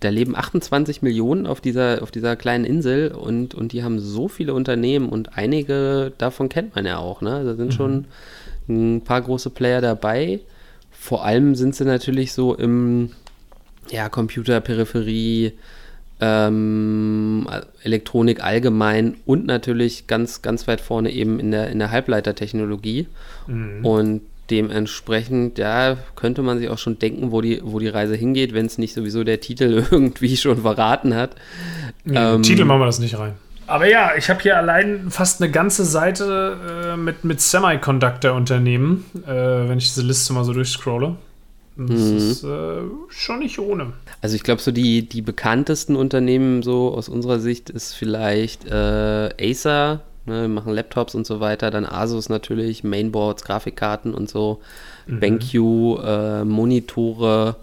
da 0.00 0.08
leben 0.08 0.36
28 0.36 1.02
Millionen 1.02 1.46
auf 1.46 1.60
dieser, 1.60 2.02
auf 2.02 2.10
dieser 2.10 2.36
kleinen 2.36 2.64
Insel 2.64 3.12
und, 3.12 3.54
und 3.54 3.72
die 3.72 3.82
haben 3.82 3.98
so 3.98 4.28
viele 4.28 4.54
Unternehmen 4.54 5.08
und 5.08 5.36
einige 5.36 6.12
davon 6.18 6.48
kennt 6.48 6.74
man 6.74 6.86
ja 6.86 6.98
auch. 6.98 7.20
Ne? 7.20 7.42
Da 7.44 7.54
sind 7.54 7.68
mhm. 7.68 7.72
schon 7.72 8.04
ein 8.68 9.00
paar 9.02 9.22
große 9.22 9.50
Player 9.50 9.80
dabei. 9.80 10.40
Vor 10.90 11.24
allem 11.24 11.54
sind 11.54 11.74
sie 11.74 11.84
natürlich 11.84 12.32
so 12.32 12.54
im 12.54 13.10
ja, 13.90 14.08
Computerperipherie, 14.08 15.52
ähm, 16.20 17.46
Elektronik 17.82 18.42
allgemein 18.42 19.16
und 19.26 19.46
natürlich 19.46 20.06
ganz, 20.06 20.42
ganz 20.42 20.66
weit 20.66 20.80
vorne 20.80 21.10
eben 21.10 21.38
in 21.40 21.50
der, 21.50 21.70
in 21.70 21.78
der 21.78 21.90
Halbleitertechnologie. 21.90 23.08
Mhm. 23.46 23.84
Und 23.84 24.20
dementsprechend, 24.50 25.58
ja, 25.58 25.96
könnte 26.16 26.42
man 26.42 26.58
sich 26.58 26.68
auch 26.68 26.78
schon 26.78 26.98
denken, 26.98 27.32
wo 27.32 27.40
die, 27.40 27.60
wo 27.62 27.78
die 27.78 27.88
Reise 27.88 28.14
hingeht, 28.14 28.52
wenn 28.54 28.66
es 28.66 28.78
nicht 28.78 28.94
sowieso 28.94 29.24
der 29.24 29.40
Titel 29.40 29.84
irgendwie 29.90 30.36
schon 30.36 30.62
verraten 30.62 31.14
hat. 31.14 31.36
Nee, 32.04 32.18
ähm, 32.18 32.42
Titel 32.42 32.64
machen 32.64 32.80
wir 32.80 32.86
das 32.86 32.98
nicht 32.98 33.18
rein. 33.18 33.34
Aber 33.66 33.88
ja, 33.88 34.12
ich 34.16 34.28
habe 34.28 34.42
hier 34.42 34.58
allein 34.58 35.10
fast 35.10 35.40
eine 35.40 35.50
ganze 35.50 35.84
Seite 35.84 36.92
äh, 36.92 36.96
mit, 36.96 37.24
mit 37.24 37.40
Semiconductor-Unternehmen, 37.40 39.06
äh, 39.26 39.30
wenn 39.30 39.78
ich 39.78 39.88
diese 39.88 40.02
Liste 40.02 40.34
mal 40.34 40.44
so 40.44 40.52
durchscrolle. 40.52 41.16
Das 41.76 41.98
mhm. 41.98 42.16
ist 42.16 42.44
äh, 42.44 42.82
schon 43.08 43.40
nicht 43.40 43.58
ohne. 43.58 43.94
Also 44.20 44.36
ich 44.36 44.44
glaube, 44.44 44.60
so 44.60 44.70
die, 44.70 45.08
die 45.08 45.22
bekanntesten 45.22 45.96
Unternehmen 45.96 46.62
so 46.62 46.94
aus 46.94 47.08
unserer 47.08 47.40
Sicht 47.40 47.68
ist 47.70 47.94
vielleicht 47.94 48.66
äh, 48.66 49.30
Acer, 49.40 50.02
Ne, 50.26 50.42
wir 50.42 50.48
machen 50.48 50.72
Laptops 50.72 51.14
und 51.14 51.26
so 51.26 51.40
weiter, 51.40 51.70
dann 51.70 51.84
Asus 51.84 52.30
natürlich, 52.30 52.82
Mainboards, 52.82 53.44
Grafikkarten 53.44 54.14
und 54.14 54.30
so, 54.30 54.60
mhm. 55.06 55.20
BenQ, 55.20 55.54
äh, 55.54 56.44
Monitore, 56.44 57.56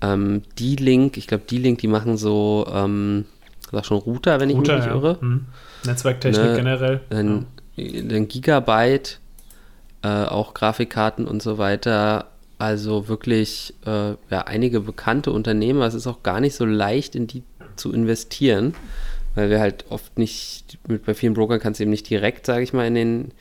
ähm, 0.00 0.42
D-Link, 0.58 1.16
ich 1.16 1.28
glaube 1.28 1.44
D-Link, 1.48 1.78
die 1.78 1.86
machen 1.86 2.16
so, 2.16 2.66
ähm, 2.72 3.26
sag 3.70 3.86
schon 3.86 3.98
Router, 3.98 4.40
wenn 4.40 4.50
ich 4.50 4.56
Router, 4.56 4.74
mich 4.74 4.84
nicht 4.84 4.92
ja. 4.92 5.00
irre. 5.00 5.18
Mhm. 5.20 5.46
Netzwerktechnik 5.84 6.44
ne, 6.44 6.56
generell. 6.56 7.00
Dann, 7.08 7.46
ja. 7.76 8.02
dann 8.02 8.26
Gigabyte, 8.26 9.20
äh, 10.02 10.24
auch 10.24 10.54
Grafikkarten 10.54 11.26
und 11.28 11.40
so 11.40 11.58
weiter. 11.58 12.26
Also 12.58 13.08
wirklich 13.08 13.74
äh, 13.86 14.10
ja, 14.30 14.40
einige 14.46 14.80
bekannte 14.80 15.30
Unternehmen, 15.30 15.82
es 15.82 15.94
ist 15.94 16.08
auch 16.08 16.24
gar 16.24 16.40
nicht 16.40 16.56
so 16.56 16.64
leicht, 16.64 17.14
in 17.14 17.28
die 17.28 17.44
zu 17.76 17.92
investieren 17.92 18.74
weil 19.34 19.50
wir 19.50 19.60
halt 19.60 19.86
oft 19.88 20.18
nicht, 20.18 20.78
mit, 20.88 21.04
bei 21.04 21.14
vielen 21.14 21.34
Brokern 21.34 21.60
kannst 21.60 21.80
du 21.80 21.84
eben 21.84 21.90
nicht 21.90 22.08
direkt, 22.08 22.46
sage 22.46 22.62
ich 22.62 22.72
mal, 22.72 22.86
in 22.86 22.94
den, 22.94 23.32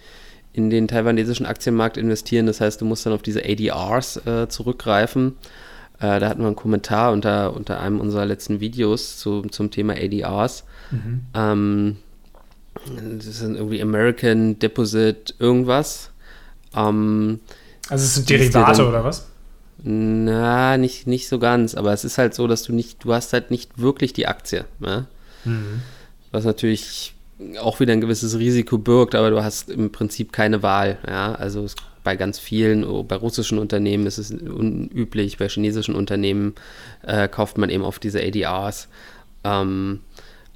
in 0.53 0.69
den 0.69 0.88
taiwanesischen 0.88 1.45
Aktienmarkt 1.45 1.98
investieren. 1.98 2.45
Das 2.45 2.62
heißt, 2.62 2.81
du 2.81 2.86
musst 2.86 3.05
dann 3.05 3.13
auf 3.13 3.21
diese 3.21 3.43
ADRs 3.43 4.25
äh, 4.25 4.48
zurückgreifen. 4.48 5.38
Äh, 6.00 6.19
da 6.19 6.29
hatten 6.29 6.41
wir 6.41 6.48
einen 6.48 6.55
Kommentar 6.55 7.12
unter, 7.12 7.53
unter 7.53 7.79
einem 7.79 8.00
unserer 8.00 8.25
letzten 8.25 8.60
Videos 8.60 9.17
zu, 9.17 9.41
zum 9.43 9.71
Thema 9.71 9.93
ADRs. 9.93 10.63
Mhm. 10.91 11.21
Ähm, 11.33 11.98
das 13.17 13.39
sind 13.39 13.55
irgendwie 13.55 13.81
American 13.81 14.57
Deposit 14.60 15.36
irgendwas. 15.39 16.10
Ähm, 16.75 17.39
also 17.89 18.03
es 18.03 18.15
sind 18.15 18.29
Derivate 18.29 18.77
dann, 18.77 18.88
oder 18.88 19.03
was? 19.03 19.27
Na, 19.83 20.77
nicht, 20.77 21.07
nicht 21.07 21.27
so 21.27 21.39
ganz, 21.39 21.75
aber 21.75 21.91
es 21.91 22.05
ist 22.05 22.17
halt 22.17 22.33
so, 22.33 22.48
dass 22.48 22.63
du 22.63 22.74
nicht, 22.74 23.03
du 23.03 23.13
hast 23.13 23.33
halt 23.33 23.51
nicht 23.51 23.79
wirklich 23.79 24.13
die 24.13 24.27
Aktie. 24.27 24.65
Ne? 24.79 25.07
Was 26.31 26.45
natürlich 26.45 27.13
auch 27.60 27.79
wieder 27.79 27.93
ein 27.93 28.01
gewisses 28.01 28.38
Risiko 28.38 28.77
birgt, 28.77 29.15
aber 29.15 29.31
du 29.31 29.43
hast 29.43 29.69
im 29.69 29.91
Prinzip 29.91 30.31
keine 30.31 30.62
Wahl. 30.62 31.00
Ja? 31.07 31.33
Also 31.33 31.63
es, 31.63 31.75
bei 32.03 32.15
ganz 32.15 32.39
vielen, 32.39 32.83
oh, 32.83 33.03
bei 33.03 33.15
russischen 33.15 33.60
Unternehmen 33.60 34.05
ist 34.07 34.17
es 34.17 34.31
unüblich, 34.31 35.38
bei 35.38 35.48
chinesischen 35.48 35.95
Unternehmen 35.95 36.55
äh, 37.03 37.27
kauft 37.27 37.57
man 37.57 37.69
eben 37.69 37.83
auf 37.83 38.00
diese 38.00 38.21
ADRs. 38.21 38.88
Ähm, 39.43 40.01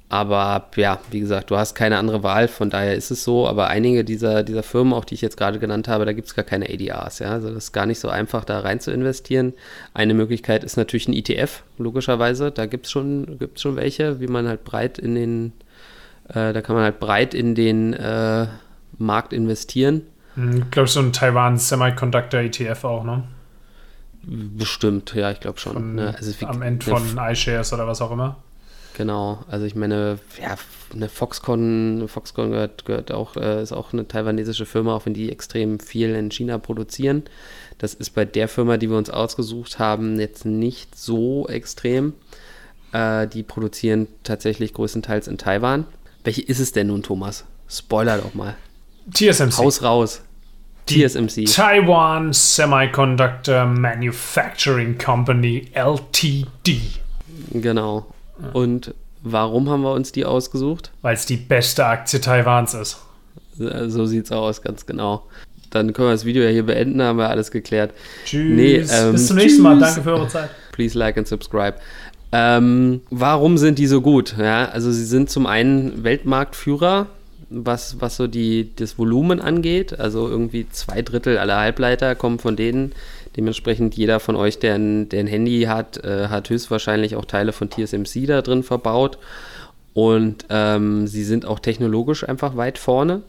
Aber 0.08 0.68
ja, 0.76 1.00
wie 1.10 1.18
gesagt, 1.18 1.50
du 1.50 1.56
hast 1.56 1.74
keine 1.74 1.98
andere 1.98 2.22
Wahl, 2.22 2.46
von 2.46 2.70
daher 2.70 2.94
ist 2.94 3.10
es 3.10 3.24
so. 3.24 3.48
Aber 3.48 3.68
einige 3.68 4.04
dieser, 4.04 4.44
dieser 4.44 4.62
Firmen, 4.62 4.92
auch 4.92 5.04
die 5.04 5.14
ich 5.14 5.20
jetzt 5.20 5.36
gerade 5.36 5.58
genannt 5.58 5.88
habe, 5.88 6.04
da 6.04 6.12
gibt 6.12 6.28
es 6.28 6.34
gar 6.34 6.44
keine 6.44 6.66
ADRs. 6.66 7.18
Ja? 7.18 7.30
Also 7.30 7.48
das 7.48 7.64
ist 7.64 7.72
gar 7.72 7.86
nicht 7.86 7.98
so 7.98 8.08
einfach, 8.08 8.44
da 8.44 8.60
rein 8.60 8.78
zu 8.78 8.92
investieren. 8.92 9.52
Eine 9.94 10.14
Möglichkeit 10.14 10.62
ist 10.62 10.76
natürlich 10.76 11.08
ein 11.08 11.14
ETF, 11.14 11.64
logischerweise. 11.78 12.52
Da 12.52 12.66
gibt 12.66 12.86
es 12.86 12.92
schon, 12.92 13.38
gibt's 13.38 13.62
schon 13.62 13.74
welche, 13.74 14.20
wie 14.20 14.28
man 14.28 14.46
halt 14.46 14.62
breit 14.62 14.98
in 14.98 15.16
den, 15.16 15.52
äh, 16.28 16.52
da 16.52 16.62
kann 16.62 16.76
man 16.76 16.84
halt 16.84 17.00
breit 17.00 17.34
in 17.34 17.56
den 17.56 17.92
äh, 17.92 18.46
Markt 18.98 19.32
investieren. 19.32 20.02
Ich 20.36 20.70
glaube, 20.70 20.88
so 20.88 21.00
ein 21.00 21.12
Taiwan 21.12 21.56
Semiconductor 21.56 22.40
ETF 22.40 22.84
auch, 22.84 23.04
ne? 23.04 23.24
Bestimmt, 24.22 25.14
ja, 25.14 25.30
ich 25.30 25.40
glaube 25.40 25.58
schon. 25.58 25.72
Von, 25.72 25.94
ne? 25.94 26.14
also, 26.16 26.46
am 26.46 26.60
Ende 26.60 26.84
von 26.84 27.18
iShares 27.18 27.72
oder 27.72 27.86
was 27.86 28.02
auch 28.02 28.10
immer. 28.10 28.36
Genau, 28.96 29.44
also 29.50 29.66
ich 29.66 29.74
meine, 29.74 30.18
ja, 30.40 30.56
eine 30.90 31.10
Foxconn, 31.10 32.08
Foxconn 32.08 32.50
gehört, 32.50 32.86
gehört 32.86 33.12
auch, 33.12 33.36
äh, 33.36 33.62
ist 33.62 33.72
auch 33.72 33.92
eine 33.92 34.08
taiwanesische 34.08 34.64
Firma, 34.64 34.96
auch 34.96 35.04
wenn 35.04 35.12
die 35.12 35.30
extrem 35.30 35.78
viel 35.80 36.14
in 36.14 36.30
China 36.30 36.56
produzieren. 36.56 37.24
Das 37.76 37.92
ist 37.92 38.14
bei 38.14 38.24
der 38.24 38.48
Firma, 38.48 38.78
die 38.78 38.88
wir 38.88 38.96
uns 38.96 39.10
ausgesucht 39.10 39.78
haben, 39.78 40.18
jetzt 40.18 40.46
nicht 40.46 40.98
so 40.98 41.46
extrem. 41.46 42.14
Äh, 42.92 43.26
die 43.26 43.42
produzieren 43.42 44.08
tatsächlich 44.22 44.72
größtenteils 44.72 45.28
in 45.28 45.36
Taiwan. 45.36 45.84
Welche 46.24 46.40
ist 46.40 46.60
es 46.60 46.72
denn 46.72 46.86
nun, 46.86 47.02
Thomas? 47.02 47.44
Spoiler 47.68 48.16
doch 48.16 48.32
mal. 48.32 48.56
TSMC. 49.12 49.58
Haus 49.58 49.82
raus. 49.82 50.22
Die 50.88 51.06
TSMC. 51.06 51.44
Taiwan 51.44 52.32
Semiconductor 52.32 53.66
Manufacturing 53.66 54.96
Company 54.96 55.68
LTD. 55.74 56.80
Genau. 57.52 58.06
Und 58.52 58.94
warum 59.22 59.68
haben 59.70 59.82
wir 59.82 59.92
uns 59.92 60.12
die 60.12 60.24
ausgesucht? 60.24 60.90
Weil 61.02 61.14
es 61.14 61.26
die 61.26 61.36
beste 61.36 61.86
Aktie 61.86 62.20
Taiwans 62.20 62.74
ist. 62.74 62.98
So 63.58 64.06
sieht's 64.06 64.32
aus, 64.32 64.62
ganz 64.62 64.86
genau. 64.86 65.26
Dann 65.70 65.92
können 65.92 66.08
wir 66.08 66.12
das 66.12 66.24
Video 66.24 66.42
ja 66.42 66.50
hier 66.50 66.64
beenden, 66.64 67.02
haben 67.02 67.18
wir 67.18 67.28
alles 67.28 67.50
geklärt. 67.50 67.92
Tschüss. 68.24 68.54
Nee, 68.54 68.76
ähm, 68.76 69.12
Bis 69.12 69.26
zum 69.26 69.36
nächsten 69.36 69.62
Mal. 69.62 69.74
tschüss. 69.74 69.86
Danke 69.86 70.02
für 70.02 70.12
eure 70.12 70.28
Zeit. 70.28 70.50
Please 70.72 70.96
like 70.96 71.16
and 71.16 71.26
subscribe. 71.26 71.74
Ähm, 72.32 73.00
warum 73.10 73.56
sind 73.56 73.78
die 73.78 73.86
so 73.86 74.00
gut? 74.00 74.36
Ja, 74.38 74.66
also 74.66 74.90
sie 74.90 75.04
sind 75.04 75.30
zum 75.30 75.46
einen 75.46 76.04
Weltmarktführer, 76.04 77.06
was, 77.48 78.00
was 78.00 78.16
so 78.16 78.26
die, 78.26 78.74
das 78.76 78.98
Volumen 78.98 79.40
angeht. 79.40 79.98
Also 79.98 80.28
irgendwie 80.28 80.68
zwei 80.70 81.02
Drittel 81.02 81.38
aller 81.38 81.56
Halbleiter 81.56 82.14
kommen 82.14 82.38
von 82.38 82.56
denen. 82.56 82.92
Dementsprechend 83.36 83.94
jeder 83.96 84.20
von 84.20 84.36
euch, 84.36 84.58
der 84.58 84.74
ein, 84.74 85.08
der 85.08 85.20
ein 85.20 85.26
Handy 85.26 85.62
hat, 85.62 86.02
äh, 86.04 86.28
hat 86.28 86.48
höchstwahrscheinlich 86.48 87.16
auch 87.16 87.24
Teile 87.24 87.52
von 87.52 87.70
TSMC 87.70 88.26
da 88.26 88.42
drin 88.42 88.62
verbaut. 88.62 89.18
Und 89.92 90.46
ähm, 90.50 91.06
sie 91.06 91.24
sind 91.24 91.46
auch 91.46 91.58
technologisch 91.58 92.28
einfach 92.28 92.56
weit 92.56 92.78
vorne. 92.78 93.22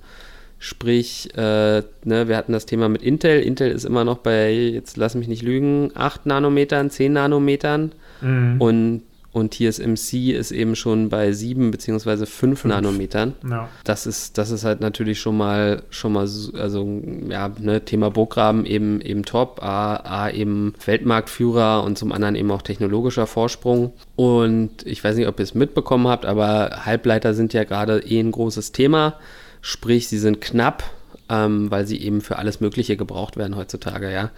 Sprich, 0.59 1.29
äh, 1.37 1.83
ne, 2.03 2.27
wir 2.27 2.35
hatten 2.35 2.51
das 2.51 2.65
Thema 2.65 2.89
mit 2.89 3.03
Intel. 3.03 3.41
Intel 3.41 3.71
ist 3.71 3.85
immer 3.85 4.03
noch 4.03 4.17
bei, 4.17 4.51
jetzt 4.51 4.97
lass 4.97 5.15
mich 5.15 5.27
nicht 5.27 5.43
lügen, 5.43 5.91
8 5.93 6.25
Nanometern, 6.25 6.89
10 6.89 7.13
Nanometern. 7.13 7.91
Mhm. 8.21 8.55
Und, 8.59 9.03
und 9.37 9.53
TSMC 9.53 10.31
ist 10.33 10.51
eben 10.51 10.75
schon 10.75 11.09
bei 11.09 11.31
7 11.31 11.71
bzw. 11.71 12.25
5 12.25 12.65
Nanometern. 12.65 13.33
Ja. 13.49 13.69
Das 13.83 14.05
ist, 14.05 14.37
das 14.37 14.51
ist 14.51 14.63
halt 14.65 14.81
natürlich 14.81 15.19
schon 15.19 15.37
mal, 15.37 15.83
schon 15.89 16.13
mal, 16.13 16.27
so- 16.27 16.53
also 16.57 17.01
ja, 17.29 17.51
ne, 17.59 17.83
Thema 17.85 18.09
Burggraben 18.09 18.65
eben, 18.65 18.99
eben 19.01 19.23
top, 19.23 19.61
A, 19.63 19.95
A 19.97 20.29
eben 20.29 20.73
Weltmarktführer 20.85 21.83
und 21.83 21.97
zum 21.97 22.11
anderen 22.11 22.35
eben 22.35 22.51
auch 22.51 22.61
technologischer 22.61 23.27
Vorsprung. 23.27 23.93
Und 24.15 24.85
ich 24.85 25.03
weiß 25.03 25.15
nicht, 25.15 25.27
ob 25.27 25.39
ihr 25.39 25.43
es 25.43 25.55
mitbekommen 25.55 26.07
habt, 26.07 26.25
aber 26.25 26.81
Halbleiter 26.85 27.33
sind 27.33 27.53
ja 27.53 27.63
gerade 27.63 27.99
eh 27.99 28.19
ein 28.19 28.31
großes 28.31 28.71
Thema. 28.71 29.13
Sprich, 29.61 30.07
sie 30.07 30.19
sind 30.19 30.41
knapp, 30.41 30.83
ähm, 31.29 31.69
weil 31.71 31.85
sie 31.87 32.01
eben 32.01 32.21
für 32.21 32.37
alles 32.37 32.59
Mögliche 32.61 32.97
gebraucht 32.97 33.37
werden 33.37 33.55
heutzutage, 33.55 34.11
ja. 34.11 34.31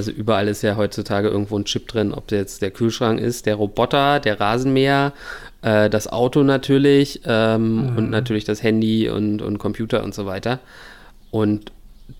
Also 0.00 0.12
überall 0.12 0.48
ist 0.48 0.62
ja 0.62 0.76
heutzutage 0.76 1.28
irgendwo 1.28 1.58
ein 1.58 1.66
Chip 1.66 1.86
drin, 1.86 2.14
ob 2.14 2.32
jetzt 2.32 2.62
der 2.62 2.70
Kühlschrank 2.70 3.20
ist, 3.20 3.44
der 3.44 3.56
Roboter, 3.56 4.18
der 4.18 4.40
Rasenmäher, 4.40 5.12
äh, 5.60 5.90
das 5.90 6.08
Auto 6.10 6.42
natürlich 6.42 7.20
ähm, 7.26 7.92
und 7.98 8.08
natürlich 8.08 8.44
das 8.44 8.62
Handy 8.62 9.10
und, 9.10 9.42
und 9.42 9.58
Computer 9.58 10.02
und 10.02 10.14
so 10.14 10.24
weiter. 10.24 10.58
Und 11.30 11.70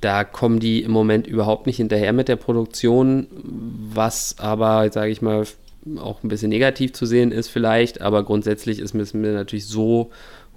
da 0.02 0.24
kommen 0.24 0.60
die 0.60 0.82
im 0.82 0.90
Moment 0.90 1.26
überhaupt 1.26 1.66
nicht 1.66 1.78
hinterher 1.78 2.12
mit 2.12 2.28
der 2.28 2.36
Produktion, 2.36 3.28
was 3.94 4.36
aber, 4.38 4.92
sage 4.92 5.10
ich 5.10 5.22
mal, 5.22 5.46
auch 5.96 6.22
ein 6.22 6.28
bisschen 6.28 6.50
negativ 6.50 6.92
zu 6.92 7.06
sehen 7.06 7.32
ist 7.32 7.48
vielleicht, 7.48 8.02
aber 8.02 8.24
grundsätzlich 8.24 8.78
ist 8.78 8.94
es 8.94 9.14
mir 9.14 9.32
natürlich 9.32 9.66
so 9.66 10.10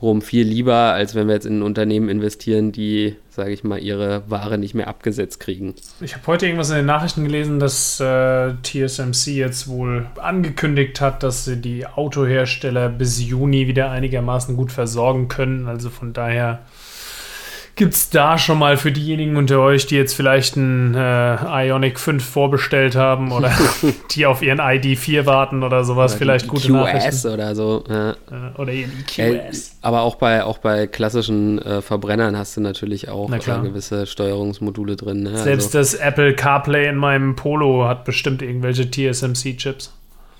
rum 0.03 0.21
viel 0.21 0.45
lieber, 0.45 0.73
als 0.75 1.15
wenn 1.15 1.27
wir 1.27 1.33
jetzt 1.33 1.45
in 1.45 1.63
Unternehmen 1.63 2.09
investieren, 2.09 2.71
die, 2.71 3.15
sage 3.29 3.51
ich 3.51 3.63
mal, 3.63 3.79
ihre 3.79 4.29
Ware 4.29 4.57
nicht 4.57 4.75
mehr 4.75 4.87
abgesetzt 4.87 5.39
kriegen. 5.39 5.73
Ich 6.01 6.13
habe 6.13 6.27
heute 6.27 6.45
irgendwas 6.45 6.69
in 6.69 6.75
den 6.75 6.85
Nachrichten 6.85 7.23
gelesen, 7.23 7.59
dass 7.59 7.99
äh, 7.99 8.53
TSMC 8.61 9.27
jetzt 9.27 9.67
wohl 9.67 10.05
angekündigt 10.21 11.01
hat, 11.01 11.23
dass 11.23 11.45
sie 11.45 11.57
die 11.57 11.87
Autohersteller 11.87 12.89
bis 12.89 13.23
Juni 13.23 13.67
wieder 13.67 13.89
einigermaßen 13.89 14.55
gut 14.57 14.71
versorgen 14.71 15.29
können. 15.29 15.67
Also 15.67 15.89
von 15.89 16.13
daher 16.13 16.59
gibt 17.75 17.93
es 17.95 18.09
da 18.09 18.37
schon 18.37 18.59
mal 18.59 18.77
für 18.77 18.91
diejenigen 18.91 19.35
unter 19.35 19.59
euch, 19.59 19.87
die 19.87 19.95
jetzt 19.95 20.13
vielleicht 20.13 20.57
einen 20.57 20.93
äh, 20.93 21.67
Ionic 21.67 21.99
5 21.99 22.23
vorbestellt 22.23 22.95
haben 22.95 23.31
oder 23.31 23.51
die 24.11 24.25
auf 24.25 24.41
ihren 24.41 24.59
ID4 24.59 25.25
warten 25.25 25.63
oder 25.63 25.83
sowas, 25.83 26.11
Oder 26.11 26.19
vielleicht 26.19 26.47
gute 26.47 26.67
QS 26.67 26.71
Nachrichten. 26.71 27.27
oder 27.29 27.55
so. 27.55 27.83
Ja. 27.89 28.11
Äh, 28.11 28.59
oder 28.59 28.71
ihren 28.73 28.91
Äh, 29.17 29.47
EQS. 29.49 29.77
aber 29.81 30.01
auch 30.01 30.15
bei, 30.15 30.43
auch 30.43 30.59
bei 30.59 30.85
klassischen 30.87 31.59
äh, 31.61 31.81
Verbrennern 31.81 32.37
hast 32.37 32.55
du 32.57 32.61
natürlich 32.61 33.09
auch 33.09 33.31
äh, 33.31 33.39
gewisse 33.39 34.05
Steuerungsmodule 34.05 34.95
drin. 34.95 35.23
Ne? 35.23 35.37
Selbst 35.37 35.73
das 35.73 35.95
Apple 35.95 36.35
CarPlay 36.35 36.87
in 36.89 36.95
meinem 36.97 37.35
Polo 37.35 37.87
hat 37.87 38.05
bestimmt 38.05 38.41
irgendwelche 38.41 38.83
TSMC-Chips. 38.89 39.91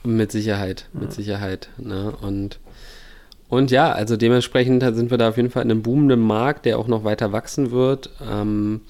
Mit 0.04 0.32
Sicherheit, 0.32 0.88
mit 0.94 1.14
Sicherheit. 1.14 1.70
Ne? 1.78 2.14
Und, 2.22 2.60
und 3.54 3.72
ja, 3.72 3.92
also 3.92 4.18
dementsprechend 4.18 4.84
sind 4.96 5.12
wir 5.12 5.18
da 5.18 5.30
auf 5.30 5.38
jeden 5.38 5.50
Fall 5.52 5.64
in 5.64 5.72
einem 5.72 5.84
boomenden 5.84 6.20
Markt, 6.20 6.66
der 6.66 6.80
auch 6.80 6.88
noch 6.88 7.04
weiter 7.04 7.32
wachsen 7.32 7.72
wird. 7.72 8.10
Ähm, 8.30 8.82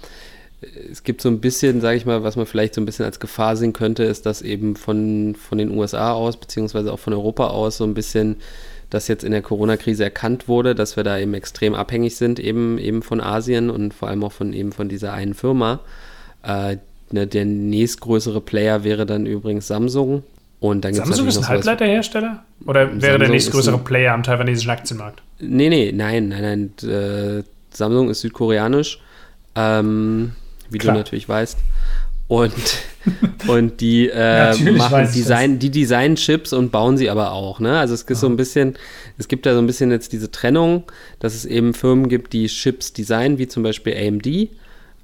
es 0.90 1.04
gibt 1.04 1.22
so 1.22 1.28
ein 1.30 1.42
bisschen, 1.42 1.82
sage 1.82 1.98
ich 1.98 2.06
mal, 2.06 2.24
was 2.24 2.36
man 2.36 2.46
vielleicht 2.46 2.74
so 2.74 2.82
ein 2.82 2.86
bisschen 2.86 3.06
als 3.06 3.20
Gefahr 3.20 3.58
sehen 3.58 3.74
könnte, 3.74 4.04
ist, 4.04 4.26
dass 4.26 4.42
eben 4.42 4.76
von, 4.76 5.36
von 5.36 5.58
den 5.58 5.72
USA 5.72 6.14
aus, 6.14 6.38
beziehungsweise 6.38 6.94
auch 6.94 7.00
von 7.00 7.14
Europa 7.14 7.48
aus, 7.48 7.78
so 7.78 7.84
ein 7.84 7.94
bisschen 7.94 8.38
das 8.90 9.08
jetzt 9.08 9.24
in 9.24 9.32
der 9.32 9.42
Corona-Krise 9.42 10.04
erkannt 10.04 10.48
wurde, 10.48 10.76
dass 10.76 10.96
wir 10.96 11.04
da 11.04 11.18
eben 11.18 11.34
extrem 11.34 11.74
abhängig 11.74 12.16
sind, 12.16 12.40
eben, 12.40 12.78
eben 12.78 13.02
von 13.02 13.20
Asien 13.20 13.70
und 13.70 13.94
vor 13.94 14.08
allem 14.08 14.24
auch 14.24 14.32
von 14.32 14.54
eben 14.54 14.72
von 14.72 14.88
dieser 14.88 15.14
einen 15.14 15.34
Firma. 15.34 15.80
Äh, 16.44 16.78
ne, 17.12 17.28
der 17.28 17.46
nächstgrößere 17.46 18.40
Player 18.40 18.84
wäre 18.84 19.06
dann 19.06 19.26
übrigens 19.26 19.68
Samsung. 19.68 20.24
Und 20.64 20.86
dann 20.86 20.94
Samsung 20.94 21.28
ist 21.28 21.38
ein 21.40 21.48
Halbleiterhersteller? 21.50 22.46
Oder 22.66 22.90
wäre 22.90 23.00
der 23.00 23.12
Samsung 23.12 23.32
nächstgrößere 23.32 23.76
ist 23.76 23.82
ein- 23.82 23.84
Player 23.84 24.14
am 24.14 24.24
taiwanesischen 24.24 24.72
Aktienmarkt? 24.72 25.22
Nee, 25.40 25.68
nee, 25.68 25.92
nein, 25.94 26.30
nein, 26.30 26.72
nein. 26.82 26.90
Äh, 26.90 27.44
Samsung 27.70 28.10
ist 28.10 28.22
südkoreanisch, 28.22 29.02
ähm, 29.56 30.32
wie 30.70 30.78
Klar. 30.78 30.94
du 30.94 31.00
natürlich 31.02 31.28
weißt. 31.28 31.58
Und, 32.30 32.54
und 33.48 33.82
die 33.82 34.08
äh, 34.08 34.56
machen 34.72 35.06
Design, 35.14 35.60
die 35.60 35.70
designen 35.70 36.16
Chips 36.16 36.54
und 36.54 36.72
bauen 36.72 36.96
sie 36.98 37.10
aber 37.10 37.34
auch. 37.34 37.60
Ne? 37.60 37.78
Also 37.78 37.94
es 37.94 38.06
gibt 38.06 38.22
so 38.22 38.28
ein 38.28 38.38
bisschen, 38.38 38.78
es 39.18 39.28
gibt 39.28 39.46
da 39.46 39.56
so 39.56 39.60
ein 39.60 39.68
bisschen 39.68 39.92
jetzt 39.92 40.14
diese 40.14 40.32
Trennung, 40.32 40.84
dass 41.20 41.36
es 41.36 41.44
eben 41.44 41.74
Firmen 41.74 42.08
gibt, 42.08 42.32
die 42.32 42.48
Chips 42.48 42.94
designen, 42.94 43.38
wie 43.38 43.50
zum 43.50 43.64
Beispiel 43.64 43.98
AMD, 43.98 44.48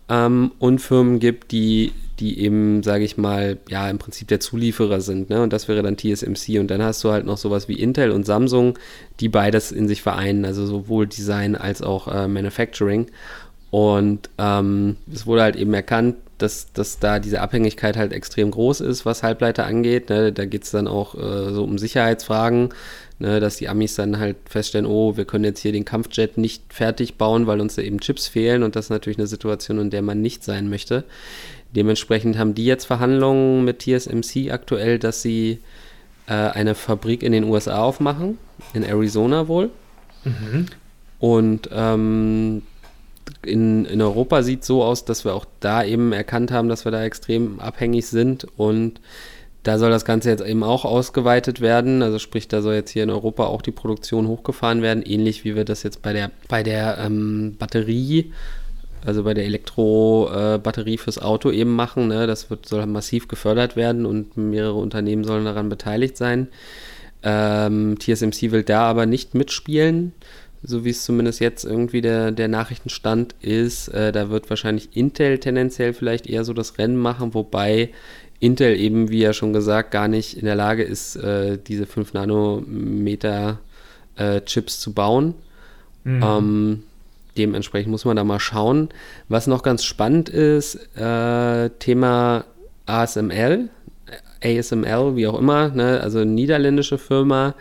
ähm, 0.07 0.51
und 0.57 0.79
Firmen 0.79 1.19
gibt, 1.19 1.51
die, 1.51 1.91
die 2.19 2.39
eben, 2.39 2.83
sage 2.83 3.03
ich 3.03 3.17
mal, 3.17 3.57
ja, 3.69 3.89
im 3.89 3.97
Prinzip 3.97 4.27
der 4.27 4.39
Zulieferer 4.39 5.01
sind. 5.01 5.29
Ne? 5.29 5.41
Und 5.41 5.53
das 5.53 5.67
wäre 5.67 5.81
dann 5.81 5.97
TSMC. 5.97 6.59
Und 6.59 6.67
dann 6.67 6.81
hast 6.83 7.03
du 7.03 7.11
halt 7.11 7.25
noch 7.25 7.37
sowas 7.37 7.67
wie 7.67 7.79
Intel 7.79 8.11
und 8.11 8.25
Samsung, 8.25 8.77
die 9.19 9.29
beides 9.29 9.71
in 9.71 9.87
sich 9.87 10.01
vereinen, 10.01 10.45
also 10.45 10.65
sowohl 10.65 11.07
Design 11.07 11.55
als 11.55 11.81
auch 11.81 12.07
äh, 12.07 12.27
Manufacturing. 12.27 13.07
Und 13.71 14.29
ähm, 14.37 14.97
es 15.13 15.27
wurde 15.27 15.43
halt 15.43 15.55
eben 15.55 15.73
erkannt, 15.73 16.15
dass, 16.39 16.71
dass 16.73 16.99
da 16.99 17.19
diese 17.19 17.41
Abhängigkeit 17.41 17.97
halt 17.97 18.13
extrem 18.13 18.51
groß 18.51 18.81
ist, 18.81 19.05
was 19.05 19.23
Halbleiter 19.23 19.65
angeht. 19.65 20.09
Ne? 20.09 20.31
Da 20.31 20.45
geht 20.45 20.63
es 20.63 20.71
dann 20.71 20.87
auch 20.87 21.15
äh, 21.15 21.53
so 21.53 21.63
um 21.63 21.77
Sicherheitsfragen, 21.77 22.69
ne? 23.19 23.39
dass 23.39 23.57
die 23.57 23.67
Amis 23.67 23.95
dann 23.95 24.17
halt 24.19 24.37
feststellen, 24.45 24.87
oh, 24.87 25.17
wir 25.17 25.25
können 25.25 25.43
jetzt 25.43 25.59
hier 25.59 25.73
den 25.73 25.85
Kampfjet 25.85 26.37
nicht 26.37 26.73
fertig 26.73 27.15
bauen, 27.15 27.45
weil 27.45 27.59
uns 27.59 27.75
da 27.75 27.81
eben 27.81 27.99
Chips 27.99 28.27
fehlen. 28.27 28.63
Und 28.63 28.75
das 28.75 28.85
ist 28.85 28.89
natürlich 28.89 29.19
eine 29.19 29.27
Situation, 29.27 29.79
in 29.79 29.89
der 29.89 30.01
man 30.01 30.21
nicht 30.21 30.43
sein 30.43 30.69
möchte. 30.69 31.03
Dementsprechend 31.75 32.37
haben 32.37 32.55
die 32.55 32.65
jetzt 32.65 32.85
Verhandlungen 32.85 33.63
mit 33.63 33.79
TSMC 33.83 34.51
aktuell, 34.51 34.97
dass 34.99 35.21
sie 35.21 35.59
äh, 36.27 36.33
eine 36.33 36.75
Fabrik 36.75 37.21
in 37.23 37.31
den 37.31 37.43
USA 37.43 37.81
aufmachen, 37.81 38.37
in 38.73 38.83
Arizona 38.83 39.47
wohl. 39.47 39.69
Und 41.19 41.69
ähm, 41.71 42.63
in, 43.43 43.85
in 43.85 44.01
Europa 44.01 44.41
sieht 44.41 44.61
es 44.61 44.67
so 44.67 44.83
aus, 44.83 45.05
dass 45.05 45.25
wir 45.25 45.33
auch 45.35 45.45
da 45.59 45.83
eben 45.83 46.11
erkannt 46.11 46.51
haben, 46.51 46.69
dass 46.69 46.85
wir 46.85 46.91
da 46.91 47.03
extrem 47.03 47.59
abhängig 47.59 48.07
sind 48.07 48.47
und 48.57 48.99
Da 49.63 49.77
soll 49.77 49.89
das 49.89 50.05
Ganze 50.05 50.29
jetzt 50.29 50.41
eben 50.43 50.63
auch 50.63 50.85
ausgeweitet 50.85 51.59
werden. 51.59 52.01
Also 52.01 52.17
sprich, 52.17 52.47
da 52.47 52.61
soll 52.61 52.75
jetzt 52.75 52.91
hier 52.91 53.03
in 53.03 53.09
Europa 53.09 53.45
auch 53.45 53.61
die 53.61 53.71
Produktion 53.71 54.27
hochgefahren 54.27 54.81
werden, 54.81 55.03
ähnlich 55.03 55.43
wie 55.43 55.55
wir 55.55 55.65
das 55.65 55.83
jetzt 55.83 56.01
bei 56.01 56.13
der, 56.13 56.31
bei 56.47 56.63
der 56.63 56.97
ähm, 56.99 57.55
Batterie, 57.59 58.31
also 59.05 59.23
bei 59.23 59.33
der 59.33 59.45
Elektrobatterie 59.45 60.95
äh, 60.95 60.97
fürs 60.97 61.19
Auto 61.19 61.51
eben 61.51 61.75
machen. 61.75 62.07
Ne? 62.07 62.27
Das 62.27 62.49
wird, 62.49 62.67
soll 62.67 62.85
massiv 62.85 63.27
gefördert 63.27 63.75
werden 63.75 64.05
und 64.05 64.37
mehrere 64.37 64.75
Unternehmen 64.75 65.23
sollen 65.23 65.45
daran 65.45 65.69
beteiligt 65.69 66.17
sein. 66.17 66.47
Ähm, 67.23 67.97
TSMC 67.99 68.51
will 68.51 68.63
da 68.63 68.83
aber 68.83 69.05
nicht 69.05 69.35
mitspielen, 69.35 70.13
so 70.63 70.85
wie 70.85 70.91
es 70.91 71.03
zumindest 71.03 71.39
jetzt 71.41 71.65
irgendwie 71.65 72.01
der, 72.01 72.31
der 72.31 72.47
Nachrichtenstand 72.47 73.35
ist. 73.41 73.89
Äh, 73.89 74.11
da 74.11 74.29
wird 74.29 74.49
wahrscheinlich 74.49 74.95
Intel 74.95 75.39
tendenziell 75.39 75.93
vielleicht 75.93 76.27
eher 76.27 76.43
so 76.43 76.53
das 76.53 76.77
Rennen 76.77 76.97
machen, 76.97 77.33
wobei 77.33 77.89
Intel 78.39 78.79
eben, 78.79 79.09
wie 79.09 79.19
ja 79.19 79.33
schon 79.33 79.51
gesagt, 79.51 79.91
gar 79.91 80.07
nicht 80.07 80.37
in 80.37 80.45
der 80.45 80.55
Lage 80.55 80.83
ist, 80.83 81.17
äh, 81.17 81.57
diese 81.57 81.85
5 81.85 82.13
Nanometer 82.13 83.59
äh, 84.15 84.41
Chips 84.41 84.79
zu 84.79 84.93
bauen. 84.93 85.33
Mhm. 86.05 86.23
Ähm, 86.23 86.83
dementsprechend 87.37 87.91
muss 87.91 88.05
man 88.05 88.15
da 88.15 88.23
mal 88.23 88.39
schauen. 88.39 88.89
Was 89.27 89.47
noch 89.47 89.63
ganz 89.63 89.83
spannend 89.83 90.29
ist, 90.29 90.75
äh, 90.97 91.69
Thema 91.79 92.45
ASML, 92.85 93.69
ASML, 94.43 95.15
wie 95.15 95.27
auch 95.27 95.37
immer, 95.37 95.69
ne? 95.69 96.01
also 96.01 96.23
niederländische 96.23 96.97
Firma, 96.97 97.55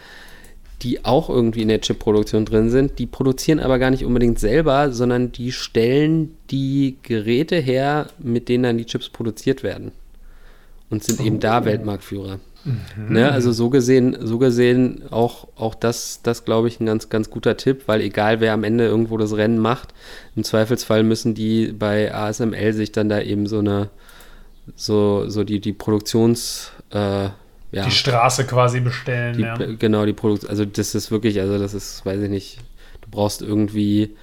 die 0.83 1.05
auch 1.05 1.29
irgendwie 1.29 1.63
in 1.63 1.69
der 1.69 1.81
Chip-Produktion 1.81 2.45
drin 2.45 2.71
sind. 2.71 2.99
Die 2.99 3.07
produzieren 3.07 3.61
aber 3.61 3.79
gar 3.79 3.91
nicht 3.91 4.05
unbedingt 4.05 4.39
selber, 4.39 4.93
sondern 4.93 5.33
die 5.33 5.53
stellen 5.53 6.37
die 6.51 6.97
Geräte 7.03 7.57
her, 7.57 8.07
mit 8.19 8.49
denen 8.49 8.63
dann 8.63 8.79
die 8.79 8.87
Chips 8.87 9.09
produziert 9.09 9.63
werden 9.63 9.93
und 10.91 11.03
sind 11.03 11.21
eben 11.21 11.41
da 11.41 11.61
oh. 11.61 11.65
Weltmarktführer. 11.65 12.41
Mhm. 12.69 13.13
Ne, 13.13 13.33
also 13.33 13.53
so 13.53 13.71
gesehen, 13.71 14.17
so 14.21 14.39
gesehen 14.39 15.03
auch, 15.11 15.49
auch 15.57 15.75
das, 15.75 16.21
das 16.23 16.45
glaube 16.45 16.69
ich, 16.69 16.81
ein 16.81 16.87
ganz, 16.87 17.09
ganz 17.09 17.31
guter 17.31 17.57
Tipp, 17.57 17.85
weil 17.87 18.01
egal 18.01 18.41
wer 18.41 18.53
am 18.53 18.65
Ende 18.65 18.85
irgendwo 18.85 19.17
das 19.17 19.37
Rennen 19.37 19.59
macht, 19.59 19.95
im 20.37 20.45
Zweifelsfall 20.45 21.03
müssen 21.03 21.35
die 21.35 21.73
bei 21.73 22.15
ASML 22.15 22.73
sich 22.73 22.93
dann 22.93 23.09
da 23.09 23.21
eben 23.21 23.47
so 23.47 23.61
eine, 23.61 23.91
so, 24.77 25.29
so 25.29 25.45
die, 25.45 25.61
die 25.61 25.73
Produktions, 25.73 26.73
äh, 26.91 27.29
ja, 27.71 27.85
die 27.85 27.91
Straße 27.91 28.45
quasi 28.45 28.81
bestellen. 28.81 29.37
Die, 29.37 29.43
ja. 29.43 29.57
Genau, 29.57 30.07
die 30.07 30.15
Produktion, 30.15 30.51
also 30.51 30.65
das 30.65 30.95
ist 30.95 31.11
wirklich, 31.11 31.41
also 31.41 31.59
das 31.59 31.75
ist, 31.75 32.05
weiß 32.05 32.21
ich 32.23 32.31
nicht, 32.31 32.59
du 33.03 33.11
brauchst 33.11 33.43
irgendwie, 33.43 34.17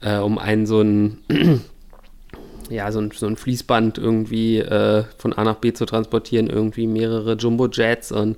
äh, 0.00 0.18
um 0.18 0.38
einen 0.38 0.66
so 0.66 0.80
ein 0.80 1.18
ja, 2.72 2.90
so 2.90 3.00
ein, 3.00 3.10
so 3.10 3.26
ein 3.26 3.36
Fließband 3.36 3.98
irgendwie 3.98 4.58
äh, 4.58 5.04
von 5.18 5.32
A 5.32 5.44
nach 5.44 5.56
B 5.56 5.72
zu 5.72 5.84
transportieren, 5.84 6.48
irgendwie 6.48 6.86
mehrere 6.86 7.34
Jumbo-Jets 7.34 8.12
und 8.12 8.36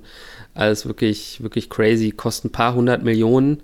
alles 0.53 0.85
wirklich, 0.85 1.41
wirklich 1.41 1.69
crazy, 1.69 2.11
kostet 2.11 2.45
ein 2.45 2.51
paar 2.51 2.75
hundert 2.75 3.03
Millionen. 3.03 3.61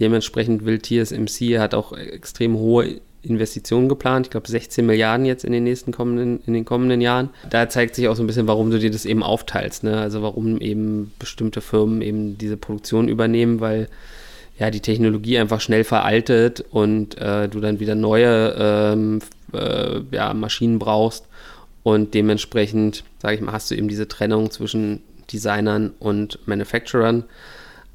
Dementsprechend 0.00 0.64
will 0.64 0.78
TSMC, 0.78 1.58
hat 1.58 1.74
auch 1.74 1.92
extrem 1.96 2.56
hohe 2.56 3.00
Investitionen 3.22 3.88
geplant. 3.88 4.26
Ich 4.26 4.30
glaube 4.30 4.48
16 4.48 4.84
Milliarden 4.84 5.24
jetzt 5.24 5.44
in 5.44 5.52
den 5.52 5.64
nächsten 5.64 5.92
kommenden, 5.92 6.42
in 6.46 6.52
den 6.52 6.64
kommenden 6.64 7.00
Jahren. 7.00 7.30
Da 7.48 7.68
zeigt 7.68 7.94
sich 7.94 8.08
auch 8.08 8.16
so 8.16 8.22
ein 8.22 8.26
bisschen, 8.26 8.46
warum 8.46 8.70
du 8.70 8.78
dir 8.78 8.90
das 8.90 9.06
eben 9.06 9.22
aufteilst. 9.22 9.84
Ne? 9.84 9.98
Also 9.98 10.22
warum 10.22 10.60
eben 10.60 11.12
bestimmte 11.18 11.60
Firmen 11.60 12.02
eben 12.02 12.36
diese 12.36 12.56
Produktion 12.56 13.08
übernehmen, 13.08 13.60
weil 13.60 13.88
ja 14.58 14.70
die 14.70 14.80
Technologie 14.80 15.38
einfach 15.38 15.60
schnell 15.60 15.84
veraltet 15.84 16.64
und 16.70 17.18
äh, 17.18 17.48
du 17.48 17.60
dann 17.60 17.80
wieder 17.80 17.94
neue 17.94 18.54
ähm, 18.58 19.20
äh, 19.54 20.02
ja, 20.10 20.34
Maschinen 20.34 20.78
brauchst. 20.78 21.26
Und 21.82 22.14
dementsprechend, 22.14 23.04
sage 23.20 23.36
ich 23.36 23.40
mal, 23.40 23.52
hast 23.52 23.70
du 23.70 23.74
eben 23.74 23.88
diese 23.88 24.08
Trennung 24.08 24.50
zwischen 24.50 25.02
Designern 25.32 25.92
und 25.98 26.38
Manufacturern. 26.46 27.24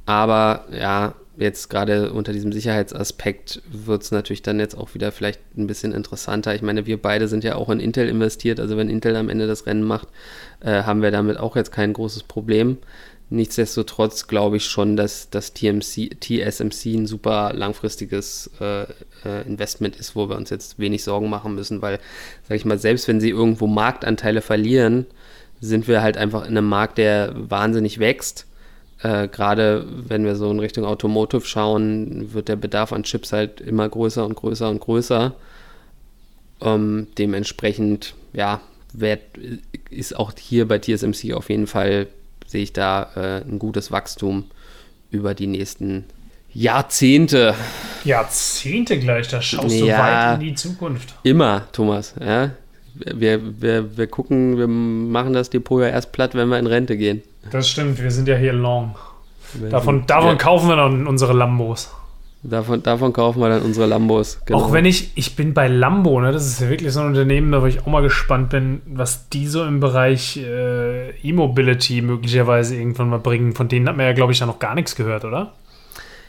Aber 0.06 0.66
ja, 0.72 1.16
jetzt 1.38 1.70
gerade 1.70 2.12
unter 2.12 2.34
diesem 2.34 2.51
Sicherheitsaspekt 2.51 3.62
wird 3.72 4.04
es 4.04 4.12
natürlich 4.12 4.42
dann 4.42 4.60
jetzt 4.60 4.78
auch 4.78 4.94
wieder 4.94 5.12
vielleicht 5.12 5.39
ein 5.58 5.68
bisschen 5.68 5.94
interessanter. 5.94 6.54
Ich 6.54 6.62
meine, 6.62 6.86
wir 6.86 7.01
beide 7.01 7.28
sind 7.28 7.44
ja 7.44 7.56
auch 7.56 7.70
in 7.70 7.80
Intel 7.80 8.10
investiert. 8.10 8.60
Also 8.60 8.75
wenn 8.78 8.89
Intel 8.89 9.16
am 9.16 9.30
Ende 9.30 9.48
das 9.48 9.66
Rennen 9.66 9.84
macht, 9.84 10.10
äh, 10.60 10.84
haben 10.84 11.01
wir 11.01 11.12
damit 11.12 11.38
auch 11.38 11.56
jetzt 11.56 11.72
kein 11.72 11.94
großes 11.94 12.24
Problem. 12.24 12.77
Nichtsdestotrotz 13.31 14.25
glaube 14.27 14.57
ich 14.57 14.65
schon, 14.65 14.96
dass 14.96 15.29
das 15.29 15.53
TMC, 15.53 16.20
TSMC 16.20 16.96
ein 16.96 17.05
super 17.05 17.53
langfristiges 17.53 18.50
äh, 18.59 18.83
äh, 19.24 19.46
Investment 19.46 19.96
ist, 19.98 20.15
wo 20.15 20.29
wir 20.29 20.35
uns 20.35 20.50
jetzt 20.50 20.79
wenig 20.79 21.03
Sorgen 21.03 21.29
machen 21.29 21.53
müssen, 21.53 21.83
weil, 21.83 22.00
sage 22.44 22.55
ich 22.55 22.65
mal, 22.65 22.79
selbst 22.79 23.07
wenn 23.07 23.22
sie 23.22 23.29
irgendwo 23.29 23.68
Marktanteile 23.68 24.42
verlieren, 24.42 25.05
sind 25.61 25.87
wir 25.87 26.01
halt 26.01 26.18
einfach 26.18 26.42
in 26.42 26.57
einem 26.57 26.68
Markt, 26.68 26.98
der 26.98 27.33
wahnsinnig 27.35 28.00
wächst. 28.00 28.48
Äh, 29.03 29.27
Gerade 29.27 29.85
wenn 30.07 30.25
wir 30.25 30.35
so 30.35 30.50
in 30.50 30.59
Richtung 30.59 30.85
Automotive 30.85 31.46
schauen, 31.46 32.33
wird 32.33 32.48
der 32.48 32.55
Bedarf 32.55 32.92
an 32.94 33.03
Chips 33.03 33.31
halt 33.31 33.61
immer 33.61 33.87
größer 33.87 34.25
und 34.25 34.35
größer 34.35 34.70
und 34.70 34.79
größer. 34.79 35.35
Ähm, 36.61 37.07
dementsprechend, 37.20 38.15
ja, 38.33 38.61
wird, 38.92 39.22
ist 39.92 40.15
auch 40.15 40.33
hier 40.35 40.68
bei 40.68 40.79
TSMC 40.79 41.33
auf 41.33 41.51
jeden 41.51 41.68
Fall 41.68 42.07
sehe 42.50 42.64
ich 42.64 42.74
da 42.74 43.09
äh, 43.16 43.42
ein 43.48 43.59
gutes 43.59 43.92
Wachstum 43.92 44.46
über 45.12 45.35
die 45.35 45.46
nächsten 45.46 46.05
Jahrzehnte. 46.51 47.53
Jahrzehnte 48.03 48.98
gleich, 48.98 49.27
da 49.27 49.40
schaust 49.40 49.75
ja, 49.75 49.85
du 49.85 50.03
weit 50.03 50.42
in 50.42 50.48
die 50.48 50.55
Zukunft. 50.55 51.14
Immer, 51.22 51.68
Thomas. 51.72 52.16
Ja? 52.20 52.51
Wir, 52.96 53.62
wir, 53.62 53.98
wir 53.98 54.07
gucken, 54.07 54.57
wir 54.57 54.68
machen 54.68 55.33
das 55.33 55.51
Depot 55.51 55.81
ja 55.81 55.90
erst 55.90 56.12
platt, 56.12 56.33
wenn 56.33 56.50
wir 56.50 56.57
in 56.57 56.66
Rente 56.66 56.98
gehen. 56.98 57.22
Das 57.51 57.70
stimmt, 57.70 58.01
wir 58.01 58.09
sind 58.09 58.27
ja 58.27 58.35
hier 58.35 58.53
long. 58.53 58.96
Davon, 59.70 60.07
davon 60.07 60.29
ja. 60.29 60.35
kaufen 60.35 60.70
wir 60.70 60.75
dann 60.75 61.05
unsere 61.05 61.33
Lambos. 61.33 61.92
Davon, 62.42 62.82
davon 62.82 63.12
kaufen 63.12 63.42
wir 63.42 63.50
dann 63.50 63.64
unsere 63.64 63.86
Lambos. 63.86 64.40
Genau. 64.46 64.60
Auch 64.60 64.72
wenn 64.72 64.86
ich, 64.86 65.12
ich 65.16 65.36
bin 65.36 65.54
bei 65.54 65.68
Lambo, 65.68 66.22
ne, 66.22 66.32
das 66.32 66.48
ist 66.48 66.62
ja 66.62 66.70
wirklich 66.70 66.94
so 66.94 67.02
ein 67.02 67.08
Unternehmen, 67.08 67.52
da 67.52 67.62
wo 67.62 67.66
ich 67.66 67.82
auch 67.82 67.88
mal 67.88 68.02
gespannt 68.02 68.50
bin, 68.50 68.82
was 68.86 69.28
die 69.28 69.48
so 69.48 69.66
im 69.66 69.82
Bereich 69.82 70.38
äh, 70.38 71.10
E-Mobility 71.22 72.02
möglicherweise 72.02 72.78
irgendwann 72.78 73.10
mal 73.10 73.20
bringen. 73.20 73.54
Von 73.54 73.68
denen 73.68 73.90
hat 73.90 73.98
man 73.98 74.06
ja, 74.06 74.14
glaube 74.14 74.32
ich, 74.32 74.40
da 74.40 74.46
noch 74.46 74.60
gar 74.60 74.74
nichts 74.74 74.96
gehört, 74.96 75.25
oder? 75.25 75.52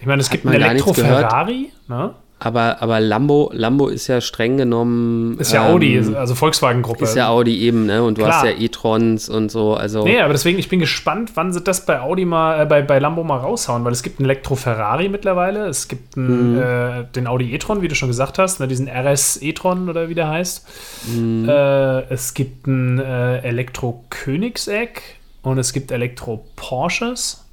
Ich 0.01 0.07
meine, 0.07 0.21
es 0.21 0.27
hat 0.27 0.33
gibt 0.33 0.47
einen 0.47 0.61
Elektro-Ferrari, 0.61 1.71
ne? 1.87 2.15
Aber, 2.43 2.81
aber 2.81 3.01
Lambo, 3.01 3.51
Lambo 3.53 3.89
ist 3.89 4.07
ja 4.07 4.23
streng 4.23 4.57
genommen. 4.57 5.39
Ist 5.39 5.53
ja 5.53 5.67
ähm, 5.67 5.75
Audi, 5.75 5.99
also 6.17 6.35
Volkswagen-Gruppe. 6.35 7.05
Ist 7.05 7.15
ja 7.15 7.29
Audi 7.29 7.61
eben, 7.61 7.85
ne? 7.85 8.03
Und 8.03 8.17
du 8.17 8.23
Klar. 8.23 8.37
hast 8.37 8.45
ja 8.47 8.53
e-trons 8.53 9.29
und 9.29 9.51
so. 9.51 9.75
Also 9.75 10.05
nee, 10.05 10.19
aber 10.19 10.33
deswegen, 10.33 10.59
ich 10.59 10.71
bin 10.71 10.81
gespannt, 10.81 11.33
wann 11.35 11.53
sie 11.53 11.61
das 11.61 11.85
bei 11.85 12.01
Audi 12.01 12.25
mal, 12.25 12.63
äh, 12.63 12.65
bei, 12.65 12.81
bei 12.81 12.99
Lambo 12.99 13.25
mal 13.25 13.37
raushauen, 13.37 13.85
weil 13.85 13.93
es 13.93 14.03
gibt 14.03 14.21
einen 14.21 14.25
Elektro-Ferrari 14.25 15.11
mittlerweile, 15.11 15.67
es 15.67 15.87
gibt 15.87 16.17
einen, 16.17 16.55
mhm. 16.55 16.63
äh, 16.63 17.05
den 17.15 17.27
Audi 17.27 17.53
e-tron, 17.53 17.83
wie 17.83 17.89
du 17.89 17.95
schon 17.95 18.09
gesagt 18.09 18.39
hast, 18.39 18.59
ne? 18.59 18.67
diesen 18.69 18.89
RS 18.89 19.43
e-tron 19.43 19.91
oder 19.91 20.09
wie 20.09 20.15
der 20.15 20.29
heißt. 20.29 20.67
Mhm. 21.15 21.47
Äh, 21.47 22.01
es 22.11 22.33
gibt 22.33 22.67
einen 22.67 23.01
äh, 23.01 23.41
Elektro-Königsegg 23.41 25.03
und 25.43 25.59
es 25.59 25.75
gibt 25.75 25.91
Elektro-Porsches, 25.91 27.45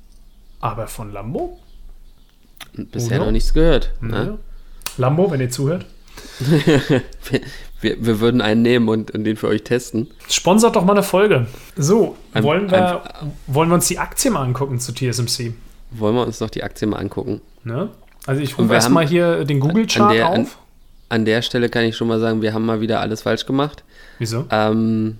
aber 0.62 0.88
von 0.88 1.12
Lambo? 1.12 1.60
Bisher 2.73 3.19
noch 3.19 3.32
nichts 3.32 3.54
gehört. 3.54 3.91
Ne? 4.00 4.38
Lambo, 4.97 5.31
wenn 5.31 5.41
ihr 5.41 5.49
zuhört. 5.49 5.86
wir, 7.81 8.05
wir, 8.05 8.19
würden 8.19 8.41
einen 8.41 8.62
nehmen 8.62 8.89
und, 8.89 9.12
und, 9.12 9.23
den 9.23 9.38
für 9.38 9.47
euch 9.47 9.63
testen. 9.63 10.07
Sponsert 10.29 10.75
doch 10.75 10.83
mal 10.83 10.93
eine 10.93 11.03
Folge. 11.03 11.47
So, 11.75 12.15
ein, 12.33 12.43
wollen, 12.43 12.71
wir, 12.71 13.03
ein, 13.03 13.33
wollen 13.47 13.69
wir 13.69 13.75
uns 13.75 13.88
die 13.88 13.99
Aktie 13.99 14.31
mal 14.31 14.43
angucken 14.43 14.79
zu 14.79 14.93
TSMC? 14.93 15.53
Wollen 15.91 16.15
wir 16.15 16.25
uns 16.25 16.39
doch 16.39 16.49
die 16.49 16.63
Aktie 16.63 16.88
mal 16.88 16.97
angucken. 16.97 17.41
Ne? 17.63 17.89
Also 18.25 18.41
ich 18.41 18.57
rufe 18.57 18.73
erstmal 18.73 19.07
hier 19.07 19.45
den 19.45 19.60
Google-Chart 19.60 20.21
auf. 20.21 20.33
An, 20.33 20.47
an, 21.10 21.25
der 21.25 21.41
Stelle 21.41 21.69
kann 21.69 21.83
ich 21.86 21.95
schon 21.95 22.07
mal 22.07 22.19
sagen, 22.19 22.41
wir 22.41 22.53
haben 22.53 22.65
mal 22.65 22.81
wieder 22.81 22.99
alles 22.99 23.21
falsch 23.21 23.45
gemacht. 23.45 23.83
Wieso? 24.19 24.45
Ähm, 24.49 25.17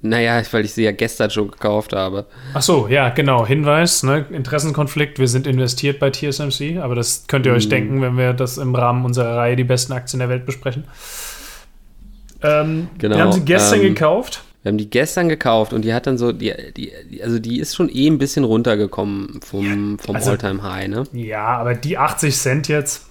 naja, 0.00 0.40
weil 0.52 0.64
ich 0.64 0.72
sie 0.72 0.84
ja 0.84 0.92
gestern 0.92 1.30
schon 1.30 1.50
gekauft 1.50 1.92
habe. 1.92 2.26
Ach 2.54 2.62
so, 2.62 2.86
ja, 2.86 3.08
genau. 3.08 3.44
Hinweis, 3.44 4.04
ne? 4.04 4.26
Interessenkonflikt. 4.30 5.18
Wir 5.18 5.26
sind 5.26 5.46
investiert 5.46 5.98
bei 5.98 6.10
TSMC, 6.10 6.78
aber 6.80 6.94
das 6.94 7.26
könnt 7.26 7.46
ihr 7.46 7.52
euch 7.52 7.66
mm. 7.66 7.70
denken, 7.70 8.02
wenn 8.02 8.16
wir 8.16 8.32
das 8.32 8.58
im 8.58 8.74
Rahmen 8.74 9.04
unserer 9.04 9.36
Reihe 9.36 9.56
die 9.56 9.64
besten 9.64 9.92
Aktien 9.92 10.20
der 10.20 10.28
Welt 10.28 10.46
besprechen. 10.46 10.84
Ähm, 12.42 12.88
genau, 12.98 13.16
wir 13.16 13.22
haben 13.24 13.32
sie 13.32 13.44
gestern 13.44 13.80
ähm, 13.80 13.94
gekauft. 13.94 14.44
Wir 14.62 14.70
haben 14.70 14.78
die 14.78 14.88
gestern 14.88 15.28
gekauft 15.28 15.72
und 15.72 15.82
die 15.82 15.92
hat 15.92 16.06
dann 16.06 16.16
so, 16.16 16.30
die, 16.30 16.52
die, 16.76 16.92
also 17.22 17.40
die 17.40 17.58
ist 17.58 17.74
schon 17.74 17.88
eh 17.88 18.06
ein 18.06 18.18
bisschen 18.18 18.44
runtergekommen 18.44 19.40
vom, 19.44 19.98
vom 19.98 20.14
also, 20.14 20.30
All-Time-High, 20.30 20.88
ne? 20.88 21.04
Ja, 21.12 21.44
aber 21.44 21.74
die 21.74 21.98
80 21.98 22.36
Cent 22.36 22.68
jetzt. 22.68 23.06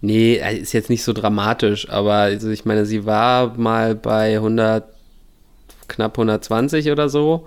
Nee, 0.00 0.40
ist 0.58 0.72
jetzt 0.72 0.88
nicht 0.88 1.04
so 1.04 1.12
dramatisch, 1.12 1.90
aber 1.90 2.14
also 2.14 2.48
ich 2.48 2.64
meine, 2.64 2.86
sie 2.86 3.04
war 3.04 3.58
mal 3.58 3.94
bei 3.94 4.36
100 4.36 4.99
knapp 5.90 6.18
120 6.18 6.90
oder 6.90 7.08
so. 7.08 7.46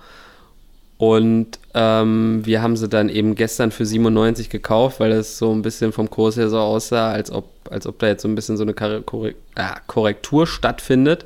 Und 0.97 1.59
ähm, 1.73 2.45
wir 2.45 2.61
haben 2.61 2.77
sie 2.77 2.87
dann 2.87 3.09
eben 3.09 3.35
gestern 3.35 3.71
für 3.71 3.85
97 3.85 4.49
gekauft, 4.49 4.99
weil 4.99 5.11
es 5.11 5.37
so 5.37 5.51
ein 5.51 5.61
bisschen 5.61 5.91
vom 5.91 6.09
Kurs 6.09 6.37
her 6.37 6.49
so 6.49 6.59
aussah, 6.59 7.11
als 7.11 7.31
ob, 7.31 7.49
als 7.69 7.87
ob 7.87 7.99
da 7.99 8.07
jetzt 8.07 8.21
so 8.21 8.27
ein 8.27 8.35
bisschen 8.35 8.57
so 8.57 8.63
eine 8.63 8.73
Korrektur 8.73 10.47
stattfindet. 10.47 11.25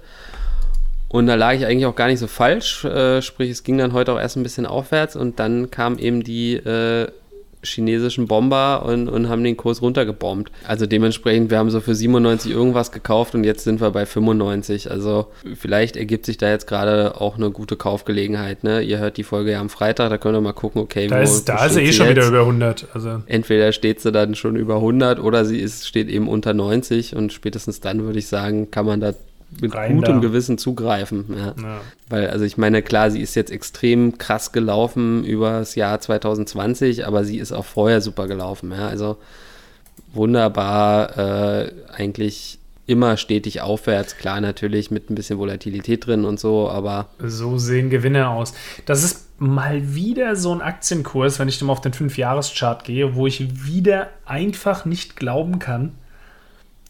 Und 1.10 1.28
da 1.28 1.36
lag 1.36 1.54
ich 1.54 1.66
eigentlich 1.66 1.86
auch 1.86 1.96
gar 1.96 2.08
nicht 2.08 2.20
so 2.20 2.28
falsch. 2.28 2.86
Äh, 2.86 3.22
sprich, 3.22 3.50
es 3.50 3.64
ging 3.64 3.78
dann 3.78 3.94
heute 3.94 4.14
auch 4.14 4.20
erst 4.20 4.36
ein 4.36 4.44
bisschen 4.44 4.66
aufwärts 4.66 5.16
und 5.16 5.40
dann 5.40 5.70
kam 5.70 6.00
eben 6.00 6.24
die 6.24 6.56
äh, 6.56 7.10
chinesischen 7.68 8.28
Bomber 8.28 8.86
und, 8.86 9.08
und 9.08 9.30
haben 9.30 9.44
den 9.44 9.58
Kurs 9.58 9.82
runtergebombt. 9.82 10.52
Also 10.68 10.86
dementsprechend, 10.86 11.52
wir 11.52 11.58
haben 11.58 11.70
so 11.70 11.80
für 11.80 11.96
97 11.96 12.52
irgendwas 12.52 12.92
gekauft 12.92 13.36
und 13.36 13.44
jetzt 13.44 13.64
sind 13.64 13.82
wir 13.82 13.92
bei 13.92 14.06
95. 14.06 14.92
Also 14.92 15.28
vielleicht 15.56 15.98
ergibt 15.98 16.26
sich 16.26 16.38
da 16.38 16.50
jetzt 16.50 16.68
gerade 16.68 17.20
auch 17.20 17.38
eine 17.38 17.52
gute 17.52 17.76
Kaufgelegenheit. 17.76 18.64
Ne? 18.64 18.82
Ihr 18.82 19.00
hört 19.00 19.18
die 19.18 19.24
Folge 19.24 19.52
ja 19.52 19.60
am 19.60 19.70
Freitag, 19.70 20.10
da 20.10 20.18
könnt 20.18 20.36
ihr 20.36 20.42
mal 20.42 20.54
gucken, 20.54 20.82
okay, 20.82 21.08
da 21.08 21.20
ist, 21.20 21.46
da 21.46 21.66
ist 21.66 21.74
sie 21.74 21.82
eh 21.82 21.94
schon 21.94 22.08
jetzt? 22.08 22.18
wieder 22.18 22.28
über 22.28 22.42
100. 22.42 22.88
Also. 22.94 23.22
Entweder 23.28 23.72
steht 23.72 24.02
sie 24.02 24.12
dann 24.12 24.36
schon 24.36 24.56
über 24.56 24.76
100 24.76 25.20
oder 25.20 25.46
sie 25.46 25.60
ist, 25.60 25.88
steht 25.88 26.10
eben 26.10 26.28
unter 26.28 26.54
90 26.54 27.16
und 27.16 27.34
spätestens 27.34 27.80
dann 27.80 28.04
würde 28.04 28.20
ich 28.20 28.28
sagen, 28.28 28.72
kann 28.72 28.86
man 28.86 29.00
da 29.00 29.14
mit 29.62 29.74
Rein 29.74 29.96
gutem 29.96 30.16
da. 30.16 30.22
Gewissen 30.22 30.58
zugreifen. 30.58 31.26
Ja. 31.30 31.56
ja. 31.62 31.82
Weil, 32.10 32.30
also 32.30 32.46
ich 32.46 32.58
meine, 32.58 32.82
klar, 32.82 33.12
sie 33.12 33.22
ist 33.22 33.36
jetzt 33.36 33.52
extrem 33.52 34.18
krass 34.18 34.52
gelaufen 34.52 35.24
über 35.24 35.60
das 35.60 35.76
Jahr 35.76 36.00
2020, 36.00 37.06
aber 37.08 37.24
sie 37.24 37.38
ist 37.38 37.52
auch 37.52 37.66
vorher 37.66 38.02
super 38.02 38.28
gelaufen. 38.28 38.72
Ja. 38.72 38.88
Also 38.88 39.18
wunderbar, 40.14 41.18
äh, 41.18 41.72
eigentlich 41.94 42.60
immer 42.88 43.18
stetig 43.18 43.62
aufwärts, 43.62 44.18
klar 44.18 44.40
natürlich 44.40 44.92
mit 44.92 45.10
ein 45.10 45.16
bisschen 45.16 45.38
Volatilität 45.38 46.08
drin 46.08 46.24
und 46.24 46.40
so, 46.40 46.70
aber. 46.70 47.08
So 47.20 47.58
sehen 47.58 47.90
Gewinne 47.90 48.30
aus. 48.30 48.54
Das 48.86 49.04
ist 49.04 49.28
mal 49.40 49.94
wieder 49.94 50.36
so 50.36 50.54
ein 50.54 50.62
Aktienkurs, 50.62 51.38
wenn 51.38 51.50
ich 51.50 51.62
mal 51.62 51.74
auf 51.74 51.82
den 51.82 51.94
5-Jahres-Chart 51.94 52.84
gehe, 52.84 53.16
wo 53.16 53.28
ich 53.28 53.66
wieder 53.66 54.10
einfach 54.26 54.86
nicht 54.86 55.18
glauben 55.18 55.60
kann, 55.60 55.92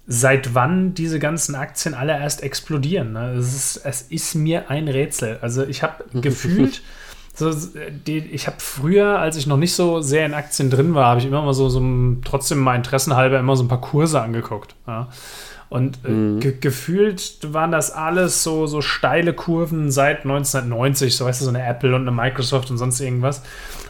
seit 0.08 0.56
wann 0.56 0.94
diese 0.94 1.20
ganzen 1.20 1.54
Aktien 1.56 1.94
alle 1.94 2.14
erst 2.14 2.42
explodieren. 2.42 3.12
Ne? 3.12 3.34
Es, 3.34 3.54
ist, 3.54 3.86
es 3.86 4.02
ist 4.04 4.36
mir 4.36 4.70
ein 4.70 4.88
Rätsel. 4.88 5.38
Also 5.42 5.66
ich 5.66 5.84
habe 5.84 6.06
gefühlt, 6.22 6.82
so, 7.34 7.52
die, 8.08 8.20
ich 8.20 8.48
habe 8.48 8.58
früher, 8.60 9.20
als 9.20 9.36
ich 9.36 9.48
noch 9.48 9.58
nicht 9.58 9.76
so 9.76 10.02
sehr 10.02 10.26
in 10.26 10.34
Aktien 10.34 10.70
drin 10.70 10.96
war, 10.96 11.08
habe 11.08 11.20
ich 11.20 11.26
immer 11.26 11.42
mal 11.42 11.54
so, 11.54 11.68
so 11.68 11.82
trotzdem 12.24 12.60
mal 12.60 12.76
interessenhalber 12.76 13.38
immer 13.38 13.58
so 13.58 13.64
ein 13.64 13.68
paar 13.68 13.82
Kurse 13.82 14.22
angeguckt. 14.22 14.76
Ja? 14.88 15.10
Und 15.70 16.00
äh, 16.06 16.10
mhm. 16.10 16.40
ge 16.40 16.56
gefühlt 16.58 17.40
waren 17.54 17.74
das 17.74 17.92
alles 17.92 18.44
so, 18.44 18.66
so 18.66 18.82
steile 18.82 19.34
Kurven 19.34 19.92
seit 19.92 20.20
1990, 20.20 21.18
so 21.18 21.26
weißt 21.26 21.42
du, 21.42 21.46
so 21.46 21.50
eine 21.50 21.66
Apple 21.66 21.94
und 21.94 22.04
eine 22.04 22.12
Microsoft 22.12 22.72
und 22.72 22.78
sonst 22.78 23.02
irgendwas. 23.02 23.44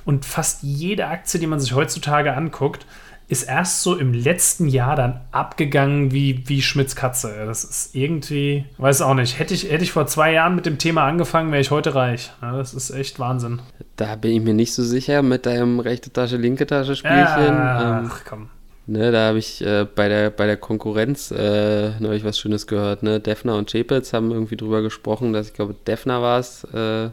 Und 0.03 0.25
fast 0.25 0.63
jede 0.63 1.05
Aktie, 1.05 1.39
die 1.39 1.45
man 1.45 1.59
sich 1.59 1.75
heutzutage 1.75 2.33
anguckt, 2.33 2.87
ist 3.29 3.43
erst 3.43 3.83
so 3.83 3.95
im 3.95 4.13
letzten 4.13 4.67
Jahr 4.67 4.95
dann 4.95 5.21
abgegangen 5.31 6.11
wie, 6.11 6.47
wie 6.47 6.61
Schmidts 6.61 6.95
Katze. 6.95 7.45
Das 7.45 7.63
ist 7.65 7.93
irgendwie, 7.93 8.65
weiß 8.77 9.01
auch 9.01 9.15
nicht. 9.15 9.37
Hätte 9.37 9.53
ich, 9.53 9.69
hätte 9.69 9.83
ich 9.83 9.91
vor 9.91 10.07
zwei 10.07 10.31
Jahren 10.31 10.55
mit 10.55 10.65
dem 10.65 10.77
Thema 10.77 11.03
angefangen, 11.03 11.51
wäre 11.51 11.61
ich 11.61 11.71
heute 11.71 11.93
reich. 11.93 12.31
Ja, 12.41 12.55
das 12.55 12.73
ist 12.73 12.89
echt 12.89 13.19
Wahnsinn. 13.19 13.59
Da 13.97 14.15
bin 14.15 14.31
ich 14.31 14.41
mir 14.41 14.53
nicht 14.53 14.73
so 14.73 14.83
sicher 14.83 15.23
mit 15.23 15.45
deinem 15.45 15.79
rechte 15.81 16.11
Tasche, 16.11 16.37
linke 16.37 16.65
Tasche 16.65 16.95
Spielchen. 16.95 17.17
Ja, 17.17 17.99
ähm, 17.99 18.11
ach 18.11 18.21
komm. 18.27 18.49
Ne, 18.89 19.11
da 19.11 19.27
habe 19.27 19.39
ich 19.39 19.61
äh, 19.61 19.83
bei, 19.83 20.07
der, 20.07 20.29
bei 20.29 20.45
der 20.45 20.55
Konkurrenz 20.55 21.31
äh, 21.31 21.99
neulich 21.99 22.23
was 22.23 22.39
Schönes 22.39 22.67
gehört. 22.67 23.03
Ne? 23.03 23.19
Defner 23.19 23.57
und 23.57 23.69
Chapitz 23.69 24.13
haben 24.13 24.31
irgendwie 24.31 24.55
drüber 24.55 24.81
gesprochen, 24.81 25.33
dass 25.33 25.47
ich 25.49 25.53
glaube, 25.53 25.75
Defner 25.85 26.21
war 26.21 26.39
es, 26.39 26.63
äh, 26.73 27.09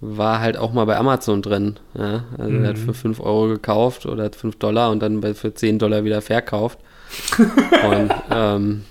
war 0.00 0.40
halt 0.40 0.56
auch 0.56 0.72
mal 0.72 0.84
bei 0.84 0.96
Amazon 0.96 1.42
drin. 1.42 1.78
Ja? 1.96 2.24
Also 2.36 2.50
mhm. 2.50 2.64
er 2.64 2.70
hat 2.70 2.78
für 2.78 2.94
5 2.94 3.20
Euro 3.20 3.48
gekauft 3.48 4.06
oder 4.06 4.30
5 4.30 4.56
Dollar 4.56 4.90
und 4.90 5.00
dann 5.00 5.22
für 5.34 5.54
10 5.54 5.78
Dollar 5.78 6.04
wieder 6.04 6.20
verkauft. 6.22 6.78
und 7.38 8.10
ähm, 8.30 8.82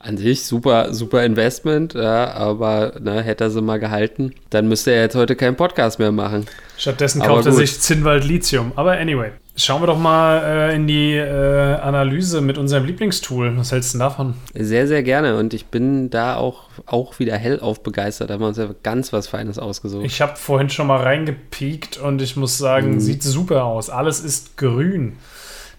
an 0.00 0.16
sich 0.16 0.44
super, 0.44 0.94
super 0.94 1.24
Investment, 1.24 1.92
ja, 1.92 2.32
aber 2.32 2.94
ne, 3.00 3.22
hätte 3.22 3.44
er 3.44 3.50
sie 3.50 3.60
mal 3.60 3.78
gehalten, 3.78 4.34
dann 4.48 4.66
müsste 4.66 4.92
er 4.92 5.02
jetzt 5.02 5.14
heute 5.14 5.36
keinen 5.36 5.56
Podcast 5.56 5.98
mehr 5.98 6.10
machen. 6.10 6.46
Stattdessen 6.78 7.20
kauft 7.20 7.44
er 7.44 7.52
sich 7.52 7.78
Zinnwald 7.80 8.24
Lithium. 8.24 8.72
Aber 8.76 8.92
anyway, 8.92 9.32
schauen 9.56 9.82
wir 9.82 9.86
doch 9.86 9.98
mal 9.98 10.42
äh, 10.42 10.74
in 10.74 10.86
die 10.86 11.12
äh, 11.12 11.74
Analyse 11.74 12.40
mit 12.40 12.56
unserem 12.56 12.86
Lieblingstool. 12.86 13.58
Was 13.58 13.72
hältst 13.72 13.92
du 13.92 13.98
davon? 13.98 14.34
Sehr, 14.54 14.86
sehr 14.86 15.02
gerne. 15.02 15.36
Und 15.36 15.52
ich 15.52 15.66
bin 15.66 16.08
da 16.08 16.36
auch, 16.36 16.70
auch 16.86 17.18
wieder 17.18 17.36
hellauf 17.36 17.82
begeistert. 17.82 18.30
Da 18.30 18.34
haben 18.34 18.40
wir 18.40 18.48
uns 18.48 18.56
ja 18.56 18.70
ganz 18.82 19.12
was 19.12 19.28
Feines 19.28 19.58
ausgesucht. 19.58 20.06
Ich 20.06 20.22
habe 20.22 20.36
vorhin 20.36 20.70
schon 20.70 20.86
mal 20.86 21.02
reingepiekt 21.02 21.98
und 21.98 22.22
ich 22.22 22.36
muss 22.36 22.56
sagen, 22.56 22.92
mhm. 22.92 23.00
sieht 23.00 23.22
super 23.22 23.64
aus. 23.64 23.90
Alles 23.90 24.20
ist 24.20 24.56
grün. 24.56 25.18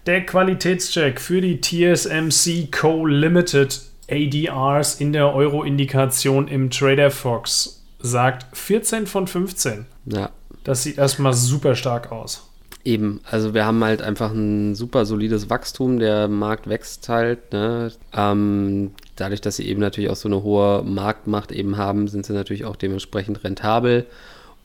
Der 0.06 0.24
Qualitätscheck 0.24 1.20
für 1.20 1.40
die 1.40 1.60
TSMC 1.60 2.70
Co. 2.70 3.04
Limited 3.06 3.91
ADRs 4.12 5.00
in 5.00 5.12
der 5.12 5.34
Euro-Indikation 5.34 6.48
im 6.48 6.70
Trader 6.70 7.10
Fox 7.10 7.82
sagt 7.98 8.56
14 8.56 9.06
von 9.06 9.26
15. 9.26 9.86
Ja. 10.06 10.30
Das 10.64 10.82
sieht 10.82 10.98
erstmal 10.98 11.32
super 11.32 11.74
stark 11.74 12.12
aus. 12.12 12.48
Eben, 12.84 13.20
also 13.30 13.54
wir 13.54 13.64
haben 13.64 13.82
halt 13.84 14.02
einfach 14.02 14.32
ein 14.32 14.74
super 14.74 15.06
solides 15.06 15.48
Wachstum, 15.48 16.00
der 16.00 16.26
Markt 16.26 16.68
wächst 16.68 17.08
halt. 17.08 17.52
Ne? 17.52 17.92
Ähm, 18.12 18.90
dadurch, 19.14 19.40
dass 19.40 19.56
sie 19.56 19.68
eben 19.68 19.80
natürlich 19.80 20.10
auch 20.10 20.16
so 20.16 20.28
eine 20.28 20.42
hohe 20.42 20.82
Marktmacht 20.82 21.52
eben 21.52 21.76
haben, 21.76 22.08
sind 22.08 22.26
sie 22.26 22.32
natürlich 22.32 22.64
auch 22.64 22.76
dementsprechend 22.76 23.44
rentabel. 23.44 24.06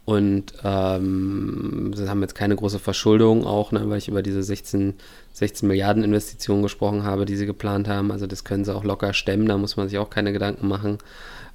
Und 0.08 0.54
ähm, 0.64 1.92
sie 1.94 2.10
haben 2.10 2.22
jetzt 2.22 2.34
keine 2.34 2.56
große 2.56 2.80
Verschuldung 2.80 3.46
auch, 3.46 3.74
ne, 3.74 3.90
weil 3.90 3.98
ich 3.98 4.08
über 4.08 4.24
diese 4.24 4.42
16, 4.42 4.94
16 5.38 5.68
Milliarden 5.68 6.04
Investitionen 6.04 6.64
gesprochen 6.64 7.04
habe, 7.04 7.26
die 7.26 7.36
sie 7.36 7.46
geplant 7.46 7.88
haben. 7.88 8.12
Also 8.12 8.26
das 8.26 8.44
können 8.44 8.66
sie 8.66 8.76
auch 8.76 8.84
locker 8.84 9.14
stemmen, 9.14 9.48
da 9.48 9.56
muss 9.58 9.78
man 9.78 9.88
sich 9.88 10.00
auch 10.00 10.10
keine 10.10 10.34
Gedanken 10.34 10.68
machen. 10.68 10.98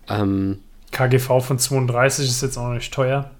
Ähm, 0.08 0.58
KGV 0.92 1.40
von 1.40 1.58
32 1.58 2.26
ist 2.26 2.42
jetzt 2.42 2.56
auch 2.58 2.72
nicht 2.72 2.94
teuer. 2.94 3.30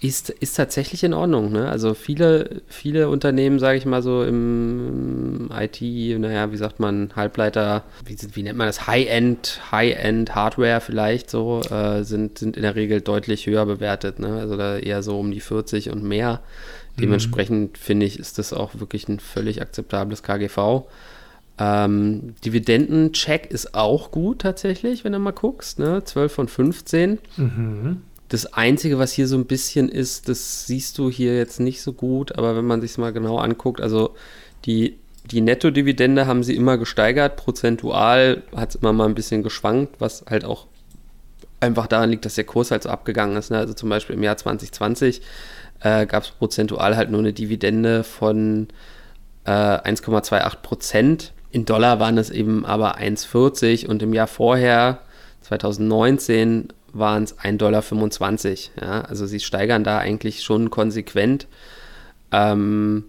Ist, 0.00 0.30
ist 0.30 0.56
tatsächlich 0.56 1.04
in 1.04 1.14
Ordnung. 1.14 1.52
Ne? 1.52 1.68
Also 1.70 1.94
viele, 1.94 2.62
viele 2.66 3.08
Unternehmen, 3.08 3.60
sage 3.60 3.78
ich 3.78 3.86
mal 3.86 4.02
so 4.02 4.24
im 4.24 5.48
IT, 5.56 5.80
naja, 6.18 6.50
wie 6.50 6.56
sagt 6.56 6.80
man, 6.80 7.10
Halbleiter, 7.14 7.84
wie, 8.04 8.16
wie 8.32 8.42
nennt 8.42 8.58
man 8.58 8.66
das, 8.66 8.88
High-End, 8.88 9.60
High-End 9.70 10.34
Hardware 10.34 10.80
vielleicht 10.80 11.30
so, 11.30 11.60
äh, 11.70 12.02
sind, 12.02 12.38
sind 12.38 12.56
in 12.56 12.62
der 12.64 12.74
Regel 12.74 13.00
deutlich 13.00 13.46
höher 13.46 13.64
bewertet. 13.64 14.18
Ne? 14.18 14.40
Also 14.40 14.56
da 14.56 14.76
eher 14.76 15.04
so 15.04 15.20
um 15.20 15.30
die 15.30 15.40
40 15.40 15.90
und 15.90 16.02
mehr. 16.02 16.40
Dementsprechend 16.98 17.72
mhm. 17.72 17.76
finde 17.76 18.06
ich, 18.06 18.18
ist 18.18 18.38
das 18.38 18.52
auch 18.52 18.78
wirklich 18.78 19.08
ein 19.08 19.20
völlig 19.20 19.60
akzeptables 19.60 20.22
KGV. 20.22 20.84
Ähm, 21.58 22.34
Dividendencheck 22.44 23.50
ist 23.50 23.74
auch 23.74 24.10
gut 24.10 24.40
tatsächlich, 24.40 25.04
wenn 25.04 25.12
du 25.12 25.18
mal 25.18 25.32
guckst. 25.32 25.78
Ne? 25.78 26.02
12 26.04 26.32
von 26.32 26.48
15. 26.48 27.18
Mhm. 27.36 28.02
Das 28.28 28.52
Einzige, 28.52 28.98
was 28.98 29.12
hier 29.12 29.28
so 29.28 29.36
ein 29.36 29.46
bisschen 29.46 29.88
ist, 29.88 30.28
das 30.28 30.66
siehst 30.66 30.98
du 30.98 31.10
hier 31.10 31.36
jetzt 31.36 31.60
nicht 31.60 31.82
so 31.82 31.92
gut, 31.92 32.36
aber 32.36 32.56
wenn 32.56 32.64
man 32.64 32.80
sich 32.80 32.96
mal 32.98 33.12
genau 33.12 33.38
anguckt, 33.38 33.80
also 33.80 34.14
die, 34.64 34.98
die 35.30 35.40
Netto-Dividende 35.40 36.26
haben 36.26 36.42
sie 36.42 36.56
immer 36.56 36.78
gesteigert, 36.78 37.36
prozentual 37.36 38.42
hat 38.56 38.70
es 38.70 38.74
immer 38.76 38.92
mal 38.92 39.06
ein 39.06 39.14
bisschen 39.14 39.42
geschwankt, 39.42 40.00
was 40.00 40.24
halt 40.28 40.44
auch 40.44 40.66
einfach 41.60 41.86
daran 41.86 42.10
liegt, 42.10 42.24
dass 42.24 42.34
der 42.34 42.44
Kurs 42.44 42.70
halt 42.70 42.82
so 42.82 42.88
abgegangen 42.88 43.36
ist. 43.36 43.50
Ne? 43.50 43.58
Also 43.58 43.74
zum 43.74 43.88
Beispiel 43.88 44.16
im 44.16 44.22
Jahr 44.22 44.36
2020 44.36 45.22
äh, 45.80 46.06
gab 46.06 46.22
es 46.22 46.30
prozentual 46.30 46.96
halt 46.96 47.10
nur 47.10 47.20
eine 47.20 47.32
Dividende 47.32 48.04
von 48.04 48.68
äh, 49.44 49.50
1,28 49.50 50.56
Prozent. 50.62 51.32
In 51.50 51.64
Dollar 51.64 52.00
waren 52.00 52.18
es 52.18 52.30
eben 52.30 52.64
aber 52.64 52.98
1,40 52.98 53.86
und 53.86 54.02
im 54.02 54.12
Jahr 54.12 54.26
vorher, 54.26 55.00
2019, 55.42 56.68
waren 56.92 57.24
es 57.24 57.38
1,25 57.38 57.58
Dollar. 57.58 57.80
Ja? 58.80 59.00
Also 59.02 59.26
sie 59.26 59.40
steigern 59.40 59.84
da 59.84 59.98
eigentlich 59.98 60.42
schon 60.42 60.70
konsequent. 60.70 61.46
Ähm, 62.32 63.04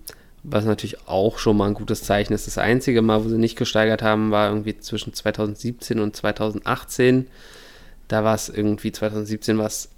was 0.47 0.65
natürlich 0.65 1.07
auch 1.07 1.39
schon 1.39 1.57
mal 1.57 1.67
ein 1.67 1.73
gutes 1.73 2.03
Zeichen 2.03 2.33
ist. 2.33 2.45
Das 2.45 2.57
einzige 2.57 3.01
Mal, 3.01 3.23
wo 3.25 3.29
sie 3.29 3.37
nicht 3.37 3.57
gesteigert 3.57 4.03
haben, 4.03 4.29
war 4.31 4.49
irgendwie 4.49 4.77
zwischen 4.77 5.13
2017 5.13 5.99
und 5.99 6.15
2018. 6.15 7.27
Da 8.07 8.23
war 8.23 8.35
es 8.35 8.49
irgendwie 8.49 8.91
2017 8.91 9.57
war 9.57 9.65
es 9.65 9.89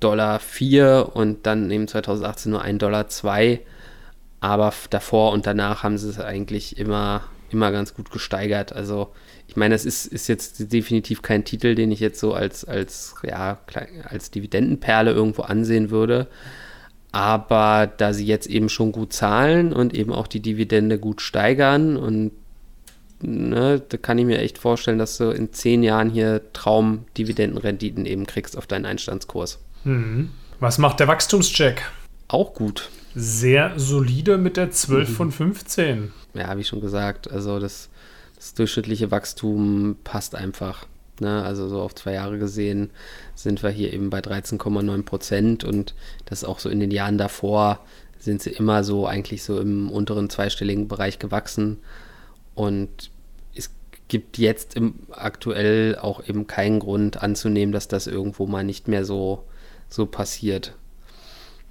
Dollar 0.00 1.16
und 1.16 1.46
dann 1.46 1.70
eben 1.70 1.88
2018 1.88 2.52
nur 2.52 2.64
1,02 2.64 2.78
Dollar. 2.78 3.06
Aber 4.40 4.72
davor 4.90 5.32
und 5.32 5.46
danach 5.46 5.82
haben 5.82 5.98
sie 5.98 6.08
es 6.08 6.20
eigentlich 6.20 6.78
immer, 6.78 7.22
immer 7.50 7.72
ganz 7.72 7.94
gut 7.94 8.10
gesteigert. 8.10 8.72
Also 8.72 9.08
ich 9.48 9.56
meine, 9.56 9.74
es 9.74 9.84
ist, 9.84 10.06
ist 10.06 10.28
jetzt 10.28 10.72
definitiv 10.72 11.22
kein 11.22 11.44
Titel, 11.44 11.74
den 11.74 11.90
ich 11.90 12.00
jetzt 12.00 12.20
so 12.20 12.34
als, 12.34 12.64
als, 12.64 13.14
ja, 13.24 13.58
als 14.04 14.30
Dividendenperle 14.30 15.10
irgendwo 15.12 15.42
ansehen 15.42 15.90
würde. 15.90 16.28
Aber 17.10 17.90
da 17.96 18.12
sie 18.12 18.26
jetzt 18.26 18.46
eben 18.46 18.68
schon 18.68 18.92
gut 18.92 19.12
zahlen 19.12 19.72
und 19.72 19.94
eben 19.94 20.12
auch 20.12 20.26
die 20.26 20.40
Dividende 20.40 20.98
gut 20.98 21.22
steigern 21.22 21.96
und 21.96 22.32
ne, 23.22 23.82
da 23.88 23.96
kann 23.96 24.18
ich 24.18 24.26
mir 24.26 24.38
echt 24.38 24.58
vorstellen, 24.58 24.98
dass 24.98 25.16
du 25.16 25.30
in 25.30 25.52
zehn 25.52 25.82
Jahren 25.82 26.10
hier 26.10 26.42
Traumdividendenrenditen 26.52 28.06
eben 28.06 28.26
kriegst 28.26 28.56
auf 28.56 28.66
deinen 28.66 28.84
Einstandskurs. 28.84 29.58
Mhm. 29.88 30.30
Was 30.60 30.78
macht 30.78 31.00
der 31.00 31.08
Wachstumscheck? 31.08 31.82
Auch 32.28 32.54
gut. 32.54 32.90
Sehr 33.14 33.72
solide 33.76 34.38
mit 34.38 34.56
der 34.56 34.70
12 34.70 35.08
mhm. 35.08 35.12
von 35.12 35.32
15. 35.32 36.12
Ja, 36.34 36.56
wie 36.56 36.64
schon 36.64 36.80
gesagt, 36.80 37.30
also 37.30 37.58
das 37.58 37.88
das 38.38 38.54
durchschnittliche 38.54 39.10
Wachstum 39.10 39.96
passt 40.04 40.34
einfach. 40.36 40.86
Ne? 41.20 41.42
Also 41.42 41.68
so 41.68 41.80
auf 41.80 41.94
zwei 41.94 42.14
Jahre 42.14 42.38
gesehen 42.38 42.90
sind 43.34 43.62
wir 43.64 43.70
hier 43.70 43.92
eben 43.92 44.10
bei 44.10 44.20
13,9 44.20 45.02
Prozent 45.02 45.64
und 45.64 45.94
das 46.24 46.44
auch 46.44 46.60
so 46.60 46.68
in 46.68 46.78
den 46.78 46.92
Jahren 46.92 47.18
davor 47.18 47.80
sind 48.20 48.40
sie 48.40 48.50
immer 48.50 48.84
so 48.84 49.06
eigentlich 49.06 49.42
so 49.42 49.60
im 49.60 49.90
unteren 49.90 50.30
zweistelligen 50.30 50.86
Bereich 50.86 51.18
gewachsen 51.18 51.78
und 52.54 53.10
es 53.56 53.70
gibt 54.06 54.38
jetzt 54.38 54.76
im, 54.76 54.94
aktuell 55.10 55.98
auch 56.00 56.26
eben 56.28 56.46
keinen 56.46 56.78
Grund 56.78 57.20
anzunehmen, 57.20 57.72
dass 57.72 57.88
das 57.88 58.06
irgendwo 58.06 58.46
mal 58.46 58.64
nicht 58.64 58.86
mehr 58.86 59.04
so, 59.04 59.44
so 59.88 60.06
passiert. 60.06 60.74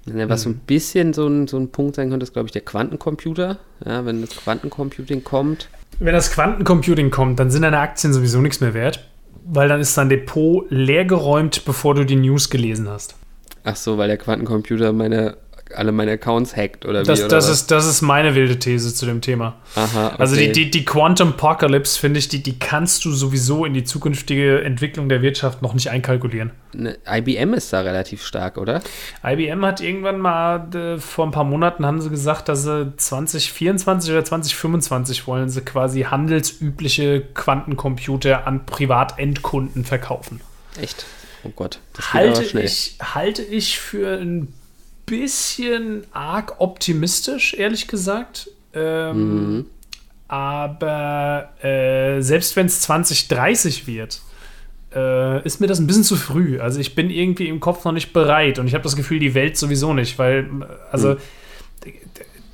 Was 0.04 0.42
so 0.42 0.50
ein 0.50 0.52
mhm. 0.52 0.60
bisschen 0.60 1.12
so 1.12 1.26
ein, 1.26 1.48
so 1.48 1.58
ein 1.58 1.70
Punkt 1.70 1.96
sein 1.96 2.08
könnte, 2.08 2.24
ist, 2.24 2.32
glaube 2.32 2.46
ich, 2.46 2.52
der 2.52 2.62
Quantencomputer. 2.62 3.58
Ja, 3.84 4.06
wenn 4.06 4.22
das 4.22 4.30
Quantencomputing 4.36 5.22
kommt. 5.22 5.68
Wenn 5.98 6.14
das 6.14 6.30
Quantencomputing 6.30 7.10
kommt, 7.10 7.38
dann 7.38 7.50
sind 7.50 7.62
deine 7.62 7.78
Aktien 7.78 8.12
sowieso 8.12 8.40
nichts 8.40 8.60
mehr 8.60 8.72
wert 8.72 9.08
weil 9.50 9.68
dann 9.68 9.80
ist 9.80 9.96
dein 9.96 10.08
Depot 10.08 10.66
leergeräumt, 10.70 11.64
bevor 11.64 11.94
du 11.94 12.04
die 12.04 12.16
News 12.16 12.50
gelesen 12.50 12.88
hast. 12.88 13.16
Ach 13.64 13.76
so, 13.76 13.98
weil 13.98 14.08
der 14.08 14.18
Quantencomputer 14.18 14.92
meine 14.92 15.36
alle 15.74 15.92
meine 15.92 16.12
Accounts 16.12 16.56
hackt 16.56 16.84
oder 16.84 17.02
das, 17.02 17.18
wie? 17.20 17.24
Oder 17.24 17.36
das, 17.36 17.48
ist, 17.48 17.70
das 17.70 17.86
ist 17.86 18.02
meine 18.02 18.34
wilde 18.34 18.58
These 18.58 18.94
zu 18.94 19.06
dem 19.06 19.20
Thema. 19.20 19.56
Aha, 19.74 20.08
okay. 20.08 20.16
Also 20.18 20.36
die, 20.36 20.52
die, 20.52 20.70
die 20.70 20.84
Quantum 20.84 21.30
Apocalypse, 21.30 21.98
finde 21.98 22.18
ich, 22.18 22.28
die, 22.28 22.42
die 22.42 22.58
kannst 22.58 23.04
du 23.04 23.12
sowieso 23.12 23.64
in 23.64 23.74
die 23.74 23.84
zukünftige 23.84 24.62
Entwicklung 24.62 25.08
der 25.08 25.22
Wirtschaft 25.22 25.62
noch 25.62 25.74
nicht 25.74 25.90
einkalkulieren. 25.90 26.52
Ne, 26.72 26.98
IBM 27.08 27.54
ist 27.54 27.72
da 27.72 27.80
relativ 27.80 28.24
stark, 28.24 28.58
oder? 28.58 28.82
IBM 29.24 29.64
hat 29.64 29.80
irgendwann 29.80 30.18
mal, 30.18 30.74
äh, 30.74 30.98
vor 30.98 31.26
ein 31.26 31.30
paar 31.30 31.44
Monaten 31.44 31.86
haben 31.86 32.00
sie 32.00 32.10
gesagt, 32.10 32.48
dass 32.48 32.64
sie 32.64 32.92
2024 32.96 34.10
oder 34.10 34.24
2025 34.24 35.26
wollen 35.26 35.48
sie 35.48 35.60
quasi 35.62 36.02
handelsübliche 36.02 37.22
Quantencomputer 37.34 38.46
an 38.46 38.66
Privatendkunden 38.66 39.84
verkaufen. 39.84 40.40
Echt? 40.80 41.06
Oh 41.44 41.50
Gott, 41.54 41.78
das 41.94 42.06
geht 42.06 42.14
halte 42.14 42.40
aber 42.40 42.48
schnell. 42.48 42.64
Ich, 42.64 42.98
halte 43.00 43.42
ich 43.42 43.78
für 43.78 44.18
ein 44.18 44.52
bisschen 45.08 46.04
arg 46.12 46.56
optimistisch, 46.58 47.54
ehrlich 47.54 47.88
gesagt. 47.88 48.50
Ähm, 48.74 49.56
mhm. 49.56 49.66
Aber 50.28 51.54
äh, 51.62 52.20
selbst 52.20 52.54
wenn 52.56 52.66
es 52.66 52.80
2030 52.80 53.86
wird, 53.86 54.20
äh, 54.94 55.42
ist 55.44 55.60
mir 55.60 55.66
das 55.66 55.78
ein 55.78 55.86
bisschen 55.86 56.04
zu 56.04 56.16
früh. 56.16 56.60
Also 56.60 56.80
ich 56.80 56.94
bin 56.94 57.10
irgendwie 57.10 57.48
im 57.48 57.60
Kopf 57.60 57.84
noch 57.84 57.92
nicht 57.92 58.12
bereit 58.12 58.58
und 58.58 58.66
ich 58.66 58.74
habe 58.74 58.84
das 58.84 58.96
Gefühl, 58.96 59.18
die 59.18 59.34
Welt 59.34 59.56
sowieso 59.56 59.94
nicht, 59.94 60.18
weil, 60.18 60.48
also 60.92 61.14
mhm. 61.14 61.92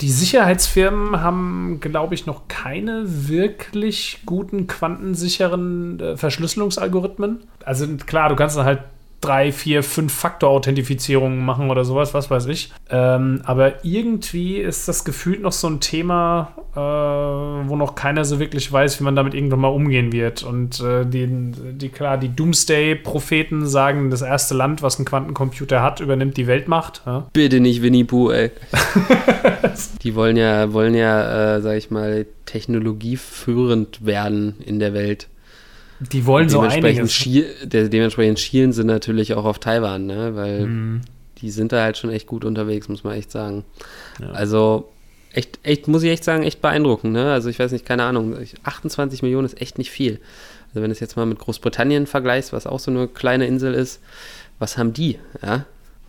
die 0.00 0.10
Sicherheitsfirmen 0.10 1.20
haben, 1.20 1.80
glaube 1.80 2.14
ich, 2.14 2.26
noch 2.26 2.46
keine 2.46 3.02
wirklich 3.06 4.20
guten 4.24 4.66
quantensicheren 4.66 6.00
äh, 6.00 6.16
Verschlüsselungsalgorithmen. 6.16 7.44
Also 7.64 7.86
klar, 8.06 8.28
du 8.28 8.36
kannst 8.36 8.56
dann 8.56 8.66
halt 8.66 8.80
drei, 9.24 9.52
vier, 9.52 9.82
fünf 9.82 10.12
Faktor-Authentifizierungen 10.12 11.44
machen 11.44 11.70
oder 11.70 11.84
sowas, 11.84 12.14
was 12.14 12.30
weiß 12.30 12.46
ich. 12.46 12.70
Ähm, 12.90 13.40
aber 13.44 13.84
irgendwie 13.84 14.58
ist 14.58 14.86
das 14.88 15.04
gefühlt 15.04 15.40
noch 15.40 15.52
so 15.52 15.68
ein 15.68 15.80
Thema, 15.80 16.52
äh, 16.74 16.78
wo 16.78 17.76
noch 17.76 17.94
keiner 17.94 18.24
so 18.24 18.38
wirklich 18.38 18.70
weiß, 18.70 19.00
wie 19.00 19.04
man 19.04 19.16
damit 19.16 19.34
irgendwann 19.34 19.60
mal 19.60 19.68
umgehen 19.68 20.12
wird. 20.12 20.42
Und 20.42 20.80
äh, 20.80 21.06
die, 21.06 21.26
die, 21.26 21.88
klar, 21.88 22.18
die 22.18 22.34
Doomsday-Propheten 22.34 23.66
sagen, 23.66 24.10
das 24.10 24.22
erste 24.22 24.54
Land, 24.54 24.82
was 24.82 24.96
einen 24.96 25.06
Quantencomputer 25.06 25.82
hat, 25.82 26.00
übernimmt 26.00 26.36
die 26.36 26.46
Weltmacht. 26.46 27.02
Ja? 27.06 27.26
Bitte 27.32 27.60
nicht 27.60 27.82
Winnie 27.82 28.04
Pooh, 28.04 28.30
ey. 28.30 28.50
die 30.02 30.14
wollen 30.14 30.36
ja, 30.36 30.72
wollen 30.72 30.94
ja, 30.94 31.56
äh, 31.56 31.62
sag 31.62 31.76
ich 31.76 31.90
mal, 31.90 32.26
technologieführend 32.46 34.04
werden 34.04 34.56
in 34.64 34.78
der 34.78 34.92
Welt. 34.94 35.28
Die 36.12 36.26
wollen 36.26 36.48
so 36.48 36.60
einiges. 36.60 37.12
Schiel, 37.12 37.46
der, 37.64 37.88
dementsprechend 37.88 38.38
schielen 38.38 38.72
sie 38.72 38.84
natürlich 38.84 39.34
auch 39.34 39.44
auf 39.44 39.58
Taiwan, 39.58 40.06
ne? 40.06 40.34
weil 40.34 40.66
mhm. 40.66 41.00
die 41.38 41.50
sind 41.50 41.72
da 41.72 41.82
halt 41.82 41.96
schon 41.98 42.10
echt 42.10 42.26
gut 42.26 42.44
unterwegs, 42.44 42.88
muss 42.88 43.04
man 43.04 43.14
echt 43.14 43.30
sagen. 43.30 43.64
Ja. 44.20 44.30
Also 44.30 44.90
echt, 45.32 45.58
echt, 45.62 45.88
muss 45.88 46.02
ich 46.02 46.10
echt 46.10 46.24
sagen, 46.24 46.42
echt 46.42 46.60
beeindruckend. 46.60 47.12
Ne? 47.12 47.32
Also 47.32 47.48
ich 47.48 47.58
weiß 47.58 47.72
nicht, 47.72 47.84
keine 47.84 48.04
Ahnung, 48.04 48.36
28 48.64 49.22
Millionen 49.22 49.46
ist 49.46 49.60
echt 49.60 49.78
nicht 49.78 49.90
viel. 49.90 50.20
Also 50.68 50.82
wenn 50.82 50.90
du 50.90 50.92
es 50.92 51.00
jetzt 51.00 51.16
mal 51.16 51.26
mit 51.26 51.38
Großbritannien 51.38 52.06
vergleichst, 52.06 52.52
was 52.52 52.66
auch 52.66 52.80
so 52.80 52.90
eine 52.90 53.08
kleine 53.08 53.46
Insel 53.46 53.74
ist, 53.74 54.00
was 54.58 54.78
haben 54.78 54.92
die? 54.92 55.18
Ja? 55.42 55.66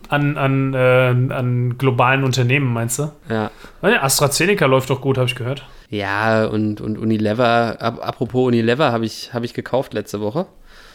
An, 0.08 0.36
an, 0.36 0.74
äh, 0.74 1.32
an 1.32 1.78
globalen 1.78 2.24
Unternehmen, 2.24 2.72
meinst 2.72 2.98
du? 2.98 3.10
Ja. 3.28 3.50
AstraZeneca 3.82 4.66
läuft 4.66 4.90
doch 4.90 5.00
gut, 5.00 5.18
habe 5.18 5.26
ich 5.26 5.34
gehört. 5.34 5.64
Ja, 5.90 6.46
und, 6.46 6.80
und 6.80 6.98
Unilever, 6.98 7.76
ap 7.80 8.06
apropos 8.06 8.46
Unilever, 8.46 8.92
habe 8.92 9.04
ich, 9.04 9.32
hab 9.34 9.44
ich 9.44 9.54
gekauft 9.54 9.94
letzte 9.94 10.20
Woche. 10.20 10.46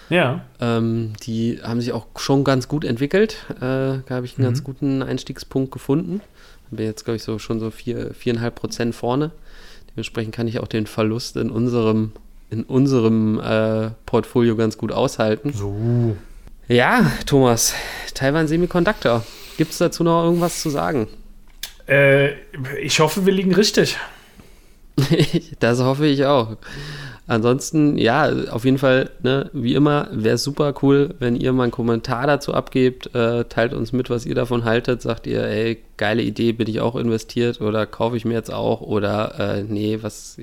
Ja. 0.09 0.41
Ähm, 0.59 1.13
die 1.23 1.59
haben 1.63 1.79
sich 1.79 1.93
auch 1.93 2.07
schon 2.17 2.43
ganz 2.43 2.67
gut 2.67 2.83
entwickelt. 2.83 3.45
Äh, 3.57 3.59
da 3.59 4.03
habe 4.09 4.25
ich 4.25 4.37
einen 4.37 4.45
mhm. 4.45 4.49
ganz 4.49 4.63
guten 4.63 5.01
Einstiegspunkt 5.01 5.71
gefunden. 5.71 6.21
Bin 6.69 6.85
jetzt, 6.85 7.03
glaube 7.03 7.17
ich, 7.17 7.23
so 7.23 7.37
schon 7.37 7.59
so 7.59 7.69
vier, 7.69 8.13
viereinhalb 8.13 8.55
Prozent 8.55 8.95
vorne. 8.95 9.31
Dementsprechend 9.91 10.33
kann 10.33 10.47
ich 10.47 10.59
auch 10.59 10.67
den 10.67 10.87
Verlust 10.87 11.35
in 11.35 11.49
unserem, 11.49 12.13
in 12.49 12.63
unserem 12.63 13.39
äh, 13.39 13.89
Portfolio 14.05 14.55
ganz 14.55 14.77
gut 14.77 14.91
aushalten. 14.91 15.51
So. 15.51 16.15
Ja, 16.71 17.11
Thomas, 17.25 17.73
Taiwan 18.13 18.47
Semiconductor. 18.47 19.25
Gibt 19.57 19.73
es 19.73 19.79
dazu 19.79 20.05
noch 20.05 20.23
irgendwas 20.23 20.61
zu 20.61 20.69
sagen? 20.69 21.09
Äh, 21.85 22.31
ich 22.81 23.01
hoffe, 23.01 23.25
wir 23.25 23.33
liegen 23.33 23.53
richtig. 23.53 23.97
das 25.59 25.81
hoffe 25.81 26.05
ich 26.05 26.23
auch. 26.23 26.55
Ansonsten, 27.27 27.97
ja, 27.97 28.31
auf 28.51 28.63
jeden 28.63 28.77
Fall, 28.77 29.09
ne, 29.21 29.49
wie 29.51 29.75
immer, 29.75 30.07
wäre 30.13 30.35
es 30.35 30.45
super 30.45 30.73
cool, 30.81 31.13
wenn 31.19 31.35
ihr 31.35 31.51
mal 31.51 31.63
einen 31.63 31.73
Kommentar 31.73 32.25
dazu 32.25 32.53
abgebt. 32.53 33.13
Äh, 33.13 33.43
teilt 33.49 33.73
uns 33.73 33.91
mit, 33.91 34.09
was 34.09 34.25
ihr 34.25 34.35
davon 34.35 34.63
haltet. 34.63 35.01
Sagt 35.01 35.27
ihr, 35.27 35.43
ey, 35.43 35.77
geile 35.97 36.21
Idee, 36.21 36.53
bin 36.53 36.69
ich 36.69 36.79
auch 36.79 36.95
investiert 36.95 37.59
oder 37.59 37.85
kaufe 37.85 38.15
ich 38.15 38.23
mir 38.23 38.35
jetzt 38.35 38.53
auch 38.53 38.79
oder 38.79 39.57
äh, 39.57 39.63
nee, 39.63 39.99
was, 40.01 40.37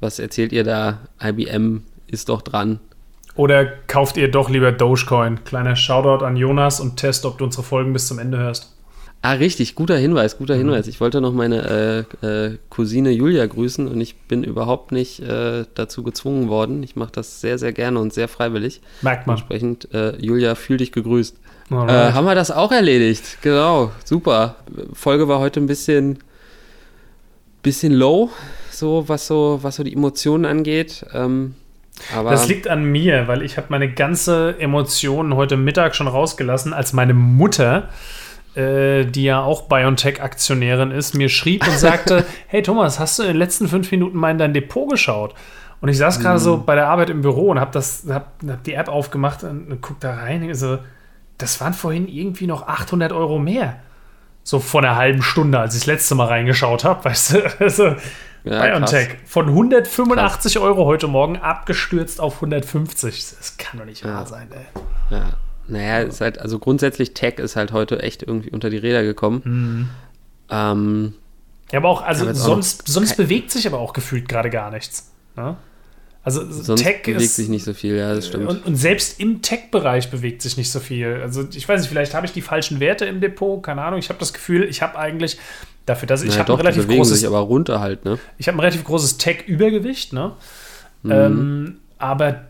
was 0.00 0.18
erzählt 0.18 0.52
ihr 0.52 0.64
da? 0.64 1.00
IBM 1.22 1.82
ist 2.06 2.30
doch 2.30 2.40
dran. 2.40 2.80
Oder 3.36 3.66
kauft 3.66 4.16
ihr 4.16 4.30
doch 4.30 4.48
lieber 4.48 4.70
Dogecoin? 4.70 5.44
Kleiner 5.44 5.76
Shoutout 5.76 6.24
an 6.24 6.36
Jonas 6.36 6.80
und 6.80 6.96
test, 6.96 7.24
ob 7.26 7.38
du 7.38 7.44
unsere 7.44 7.64
Folgen 7.64 7.92
bis 7.92 8.06
zum 8.06 8.18
Ende 8.18 8.38
hörst. 8.38 8.74
Ah, 9.22 9.32
richtig, 9.32 9.74
guter 9.74 9.96
Hinweis, 9.96 10.36
guter 10.36 10.54
mhm. 10.54 10.58
Hinweis. 10.58 10.86
Ich 10.86 11.00
wollte 11.00 11.22
noch 11.22 11.32
meine 11.32 12.06
äh, 12.22 12.26
äh, 12.26 12.58
Cousine 12.68 13.10
Julia 13.10 13.46
grüßen 13.46 13.88
und 13.88 13.98
ich 13.98 14.16
bin 14.18 14.44
überhaupt 14.44 14.92
nicht 14.92 15.20
äh, 15.20 15.64
dazu 15.74 16.02
gezwungen 16.02 16.50
worden. 16.50 16.82
Ich 16.82 16.94
mache 16.94 17.12
das 17.12 17.40
sehr, 17.40 17.56
sehr 17.56 17.72
gerne 17.72 18.00
und 18.00 18.12
sehr 18.12 18.28
freiwillig. 18.28 18.82
Merkt 19.00 19.26
man. 19.26 19.36
Entsprechend, 19.36 19.92
äh, 19.94 20.14
Julia, 20.16 20.54
fühl 20.54 20.76
dich 20.76 20.92
gegrüßt. 20.92 21.38
Äh, 21.70 21.74
haben 21.74 22.26
wir 22.26 22.34
das 22.34 22.50
auch 22.50 22.70
erledigt? 22.70 23.38
Genau, 23.40 23.92
super. 24.04 24.56
Folge 24.92 25.26
war 25.26 25.38
heute 25.38 25.58
ein 25.58 25.66
bisschen, 25.66 26.18
bisschen 27.62 27.94
low, 27.94 28.28
so 28.70 29.08
was 29.08 29.26
so, 29.26 29.58
was 29.62 29.76
so 29.76 29.84
die 29.84 29.94
Emotionen 29.94 30.44
angeht. 30.44 31.06
Ähm, 31.14 31.54
aber 32.14 32.30
das 32.30 32.48
liegt 32.48 32.68
an 32.68 32.84
mir, 32.84 33.28
weil 33.28 33.42
ich 33.42 33.56
habe 33.56 33.68
meine 33.70 33.92
ganze 33.92 34.58
Emotionen 34.58 35.36
heute 35.36 35.56
Mittag 35.56 35.94
schon 35.94 36.08
rausgelassen, 36.08 36.72
als 36.72 36.92
meine 36.92 37.14
Mutter 37.14 37.88
äh, 38.54 39.04
die 39.04 39.24
ja 39.24 39.40
auch 39.42 39.62
BioNTech-Aktionärin 39.62 40.92
ist, 40.92 41.14
mir 41.14 41.28
schrieb 41.28 41.66
und 41.66 41.76
sagte: 41.76 42.24
Hey 42.46 42.62
Thomas, 42.62 43.00
hast 43.00 43.18
du 43.18 43.24
in 43.24 43.30
den 43.30 43.36
letzten 43.36 43.68
fünf 43.68 43.90
Minuten 43.90 44.16
mal 44.16 44.30
in 44.30 44.38
dein 44.38 44.54
Depot 44.54 44.88
geschaut? 44.88 45.34
Und 45.80 45.88
ich 45.88 45.98
saß 45.98 46.20
gerade 46.20 46.38
mhm. 46.38 46.42
so 46.42 46.62
bei 46.64 46.76
der 46.76 46.88
Arbeit 46.88 47.10
im 47.10 47.20
Büro 47.20 47.50
und 47.50 47.60
habe 47.60 47.78
hab, 47.78 48.32
hab 48.46 48.64
die 48.64 48.74
App 48.74 48.88
aufgemacht 48.88 49.42
und, 49.42 49.70
und 49.70 49.80
guck 49.80 50.00
da 50.00 50.14
rein. 50.14 50.46
Also, 50.48 50.78
das 51.36 51.60
waren 51.60 51.74
vorhin 51.74 52.06
irgendwie 52.06 52.46
noch 52.46 52.68
800 52.68 53.12
Euro 53.12 53.38
mehr. 53.38 53.80
So 54.44 54.60
vor 54.60 54.82
einer 54.82 54.96
halben 54.96 55.22
Stunde, 55.22 55.58
als 55.58 55.74
ich 55.74 55.80
das 55.80 55.86
letzte 55.86 56.14
Mal 56.14 56.28
reingeschaut 56.28 56.84
habe, 56.84 57.04
weißt 57.06 57.34
du? 57.34 57.60
Also, 57.60 57.96
ja, 58.44 58.62
BioNTech 58.62 59.16
von 59.24 59.48
185 59.48 60.54
krass. 60.54 60.62
Euro 60.62 60.84
heute 60.84 61.08
Morgen 61.08 61.36
abgestürzt 61.38 62.20
auf 62.20 62.36
150. 62.36 63.24
Das 63.38 63.56
kann 63.56 63.78
doch 63.78 63.86
nicht 63.86 64.04
wahr 64.04 64.26
sein, 64.26 64.48
ey. 64.52 65.16
Ja. 65.16 65.32
Naja, 65.66 66.00
ist 66.00 66.20
halt, 66.20 66.38
also 66.38 66.58
grundsätzlich 66.58 67.14
Tech 67.14 67.38
ist 67.38 67.56
halt 67.56 67.72
heute 67.72 68.02
echt 68.02 68.22
irgendwie 68.22 68.50
unter 68.50 68.68
die 68.68 68.76
Räder 68.76 69.02
gekommen. 69.02 69.42
Mhm. 69.44 69.90
Ähm, 70.50 71.14
ja, 71.72 71.78
aber 71.78 71.88
auch, 71.88 72.02
also 72.02 72.30
sonst, 72.34 72.82
auch 72.82 72.88
sonst 72.88 73.16
bewegt 73.16 73.50
sich 73.50 73.66
aber 73.66 73.78
auch 73.78 73.94
gefühlt 73.94 74.28
gerade 74.28 74.50
gar 74.50 74.70
nichts. 74.70 75.10
Ne? 75.36 75.56
Also 76.22 76.50
sonst 76.50 76.82
Tech 76.82 77.02
bewegt 77.02 77.20
ist, 77.20 77.36
sich 77.36 77.48
nicht 77.48 77.64
so 77.64 77.74
viel, 77.74 77.96
ja, 77.96 78.14
das 78.14 78.28
stimmt. 78.28 78.48
Und, 78.48 78.64
und 78.64 78.76
selbst 78.76 79.20
im 79.20 79.42
Tech-Bereich 79.42 80.10
bewegt 80.10 80.40
sich 80.42 80.56
nicht 80.56 80.70
so 80.70 80.80
viel. 80.80 81.20
Also 81.22 81.46
ich 81.52 81.68
weiß 81.68 81.80
nicht, 81.80 81.90
vielleicht 81.90 82.14
habe 82.14 82.26
ich 82.26 82.32
die 82.32 82.40
falschen 82.40 82.80
Werte 82.80 83.04
im 83.04 83.20
Depot, 83.20 83.62
keine 83.62 83.82
Ahnung. 83.82 83.98
Ich 83.98 84.08
habe 84.08 84.18
das 84.18 84.32
Gefühl, 84.32 84.64
ich 84.64 84.80
habe 84.80 84.98
eigentlich 84.98 85.38
dafür, 85.86 86.06
dass 86.06 86.22
ich 86.22 86.30
naja, 86.30 86.40
habe 86.40 86.52
ein 86.54 86.56
relativ 86.56 86.88
großes, 86.88 87.20
sich 87.20 87.26
aber 87.26 87.40
runter 87.40 87.80
halt, 87.80 88.04
ne? 88.04 88.18
Ich 88.38 88.48
habe 88.48 88.56
ein 88.56 88.60
relativ 88.60 88.84
großes 88.84 89.18
Tech-Übergewicht, 89.18 90.12
ne? 90.12 90.32
Mhm. 91.02 91.10
Ähm, 91.10 91.76
aber 91.98 92.46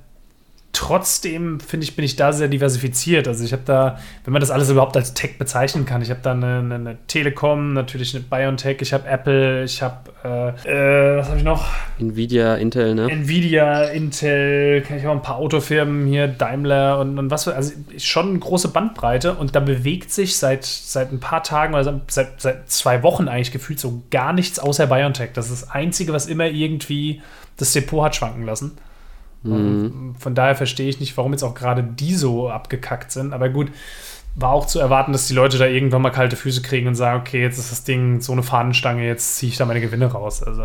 trotzdem 0.75 1.61
finde 1.61 1.85
ich, 1.85 1.97
bin 1.97 2.05
ich 2.05 2.17
da 2.17 2.33
sehr 2.33 2.49
diversifiziert. 2.49 3.27
Also 3.29 3.45
ich 3.45 3.53
habe 3.53 3.63
da, 3.65 3.99
wenn 4.25 4.33
man 4.33 4.41
das 4.41 4.51
alles 4.51 4.69
überhaupt 4.69 4.97
als 4.97 5.15
Tech 5.15 5.39
bezeichnen 5.39 5.87
kann, 5.87 6.03
ich 6.03 6.11
habe 6.11 6.21
da 6.23 6.33
eine, 6.33 6.59
eine, 6.59 6.75
eine, 6.75 6.99
Telekom, 7.07 7.73
natürlich 7.73 8.15
eine 8.15 8.25
BioNTech, 8.25 8.79
ich 8.81 8.93
habe 8.93 9.09
Apple, 9.09 9.65
ich 9.65 9.81
habe, 9.81 10.11
äh, 10.25 10.69
äh, 10.69 11.19
was 11.19 11.29
habe 11.29 11.39
ich 11.39 11.45
noch? 11.45 11.67
Nvidia, 11.99 12.57
Intel, 12.57 12.95
ne? 12.95 13.09
Nvidia, 13.11 13.85
Intel, 13.85 14.83
kann 14.83 14.99
ich 14.99 15.07
auch 15.07 15.13
ein 15.13 15.23
paar 15.23 15.37
Autofirmen 15.37 16.07
hier, 16.07 16.27
Daimler 16.29 16.99
und, 16.99 17.19
und 17.19 17.31
was 17.31 17.45
für, 17.45 17.55
also 17.55 17.73
schon 17.97 18.31
eine 18.31 18.39
große 18.41 18.69
Bandbreite 18.69 19.35
und 19.35 19.55
da 19.55 19.61
bewegt 19.61 20.11
sich 20.11 20.37
seit, 20.37 20.65
seit 20.65 21.13
ein 21.13 21.21
paar 21.21 21.43
Tagen 21.43 21.75
oder 21.75 22.01
seit, 22.09 22.41
seit 22.41 22.71
zwei 22.71 23.03
Wochen 23.03 23.29
eigentlich 23.29 23.53
gefühlt 23.53 23.79
so 23.79 24.03
gar 24.11 24.33
nichts 24.33 24.59
außer 24.59 24.89
BioNTech. 24.89 25.31
Das 25.33 25.51
ist 25.51 25.63
das 25.63 25.71
Einzige, 25.71 26.13
was 26.13 26.27
immer 26.27 26.47
irgendwie 26.47 27.23
das 27.57 27.73
Depot 27.73 28.05
hat 28.05 28.17
schwanken 28.17 28.45
lassen. 28.45 28.73
Mhm. 29.45 30.15
Von 30.19 30.35
daher 30.35 30.57
verstehe 30.57 30.89
ich 30.89 31.01
nicht, 31.01 31.17
warum 31.17 31.33
jetzt 31.33 31.43
auch 31.43 31.55
gerade 31.55 31.83
die 31.83 32.15
so 32.15 32.49
abgekackt 32.49 33.13
sind. 33.13 33.33
Aber 33.33 33.49
gut, 33.49 33.71
war 34.37 34.51
auch 34.51 34.67
zu 34.67 34.81
erwarten, 34.81 35.13
dass 35.13 35.29
die 35.29 35.35
Leute 35.35 35.59
da 35.59 35.67
irgendwann 35.67 36.03
mal 36.03 36.11
kalte 36.11 36.37
Füße 36.37 36.63
kriegen 36.63 36.89
und 36.89 36.95
sagen, 36.95 37.21
okay, 37.21 37.41
jetzt 37.41 37.59
ist 37.59 37.71
das 37.71 37.85
Ding 37.85 38.21
so 38.21 38.33
eine 38.33 38.43
Fahnenstange, 38.43 39.07
jetzt 39.07 39.37
ziehe 39.37 39.51
ich 39.51 39.59
da 39.59 39.65
meine 39.65 39.81
Gewinne 39.81 40.07
raus. 40.07 40.43
Also, 40.43 40.65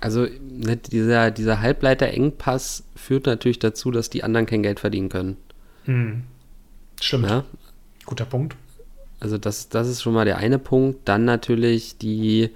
also 0.00 0.26
ne, 0.50 0.76
dieser, 0.76 1.30
dieser 1.30 1.60
Halbleiterengpass 1.60 2.84
führt 2.96 3.26
natürlich 3.26 3.58
dazu, 3.58 3.90
dass 3.90 4.08
die 4.08 4.24
anderen 4.24 4.46
kein 4.46 4.62
Geld 4.62 4.80
verdienen 4.80 5.08
können. 5.10 5.36
Mhm. 5.86 6.22
Stimmt. 7.00 7.28
Ja? 7.28 7.44
Guter 8.06 8.24
Punkt. 8.24 8.56
Also 9.20 9.36
das, 9.36 9.68
das 9.68 9.88
ist 9.88 10.00
schon 10.00 10.14
mal 10.14 10.24
der 10.24 10.38
eine 10.38 10.58
Punkt. 10.58 11.00
Dann 11.06 11.26
natürlich 11.26 11.98
die 11.98 12.50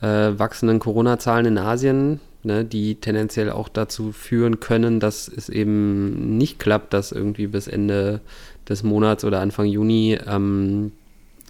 äh, 0.00 0.38
wachsenden 0.38 0.78
Corona-Zahlen 0.78 1.46
in 1.46 1.58
Asien 1.58 2.20
ne, 2.42 2.64
die 2.64 2.96
tendenziell 2.96 3.50
auch 3.50 3.68
dazu 3.68 4.12
führen 4.12 4.60
können, 4.60 5.00
dass 5.00 5.28
es 5.28 5.48
eben 5.48 6.36
nicht 6.38 6.58
klappt, 6.58 6.92
dass 6.92 7.12
irgendwie 7.12 7.46
bis 7.46 7.68
Ende 7.68 8.20
des 8.68 8.82
Monats 8.82 9.24
oder 9.24 9.40
Anfang 9.40 9.66
Juni 9.66 10.18
ähm, 10.26 10.92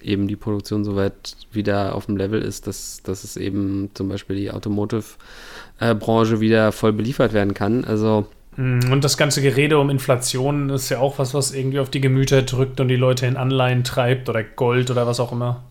eben 0.03 0.29
die 0.29 0.37
Produktion 0.37 0.85
soweit 0.85 1.37
wieder 1.53 1.95
auf 1.95 2.07
dem 2.07 2.17
Level 2.17 2.41
ist, 2.41 2.67
dass, 2.67 3.03
dass 3.03 3.25
es 3.25 3.37
eben 3.37 3.91
zum 3.95 4.09
Beispiel 4.09 4.37
die 4.37 4.51
Automotive-Branche 4.51 6.41
wieder 6.41 6.73
voll 6.73 6.93
beliefert 6.93 7.33
werden 7.33 7.55
kann. 7.55 7.85
Also 7.85 8.27
hm, 8.55 8.93
und 8.93 9.05
das 9.05 9.17
ganze 9.17 9.43
Gerede 9.43 9.79
um 9.79 9.91
Inflation 9.91 10.71
ist 10.71 10.89
ja 10.89 10.99
auch 10.99 11.19
was, 11.19 11.35
was 11.35 11.53
irgendwie 11.53 11.81
auf 11.81 11.91
die 11.91 12.01
Gemüter 12.01 12.43
drückt 12.43 12.81
und 12.81 12.89
die 12.89 12.97
Leute 12.97 13.27
in 13.27 13.37
Anleihen 13.37 13.85
treibt 13.85 14.29
oder 14.29 14.43
Gold 14.43 14.91
oder 14.91 15.07
was 15.07 15.21
auch 15.21 15.33
immer. 15.33 15.63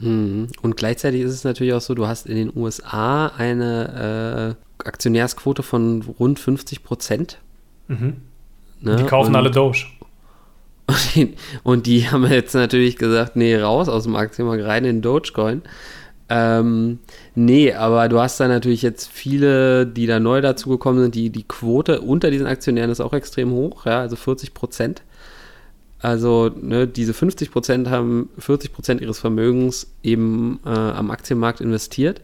Mhm. 0.00 0.48
Und 0.62 0.76
gleichzeitig 0.76 1.20
ist 1.20 1.32
es 1.32 1.44
natürlich 1.44 1.74
auch 1.74 1.80
so, 1.80 1.94
du 1.94 2.06
hast 2.06 2.26
in 2.26 2.36
den 2.36 2.52
USA 2.56 3.26
eine 3.36 4.56
äh, 4.58 4.65
Aktionärsquote 4.84 5.62
von 5.62 6.02
rund 6.18 6.38
50 6.38 6.82
Prozent. 6.82 7.38
Mhm. 7.88 8.16
Ne? 8.80 8.96
Die 8.96 9.04
kaufen 9.04 9.30
und, 9.30 9.36
alle 9.36 9.50
Doge. 9.50 9.86
Und 10.88 11.14
die, 11.16 11.34
und 11.64 11.86
die, 11.86 12.08
haben 12.08 12.24
jetzt 12.30 12.54
natürlich 12.54 12.96
gesagt, 12.96 13.34
nee, 13.34 13.56
raus 13.56 13.88
aus 13.88 14.04
dem 14.04 14.14
Aktienmarkt, 14.14 14.62
rein 14.62 14.84
in 14.84 15.02
Dogecoin. 15.02 15.62
Ähm, 16.28 17.00
nee, 17.34 17.72
aber 17.72 18.08
du 18.08 18.20
hast 18.20 18.38
da 18.38 18.46
natürlich 18.46 18.82
jetzt 18.82 19.08
viele, 19.08 19.84
die 19.84 20.06
da 20.06 20.20
neu 20.20 20.40
dazugekommen 20.40 21.02
sind, 21.02 21.14
die, 21.16 21.30
die 21.30 21.42
Quote 21.42 22.00
unter 22.00 22.30
diesen 22.30 22.46
Aktionären 22.46 22.90
ist 22.90 23.00
auch 23.00 23.12
extrem 23.12 23.50
hoch, 23.50 23.86
ja, 23.86 24.00
also 24.00 24.14
40 24.14 24.54
Prozent. 24.54 25.02
Also 26.00 26.50
ne, 26.60 26.86
diese 26.86 27.14
50 27.14 27.50
Prozent 27.50 27.90
haben 27.90 28.28
40 28.38 28.72
Prozent 28.72 29.00
ihres 29.00 29.18
Vermögens 29.18 29.92
eben 30.02 30.60
äh, 30.64 30.68
am 30.68 31.10
Aktienmarkt 31.10 31.60
investiert. 31.60 32.20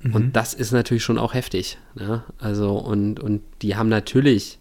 Mhm. 0.00 0.14
Und 0.14 0.36
das 0.36 0.54
ist 0.54 0.72
natürlich 0.72 1.02
schon 1.02 1.18
auch 1.18 1.34
heftig. 1.34 1.78
Ne? 1.94 2.22
Also, 2.38 2.76
und, 2.76 3.20
und 3.20 3.42
die 3.62 3.76
haben 3.76 3.88
natürlich 3.88 4.58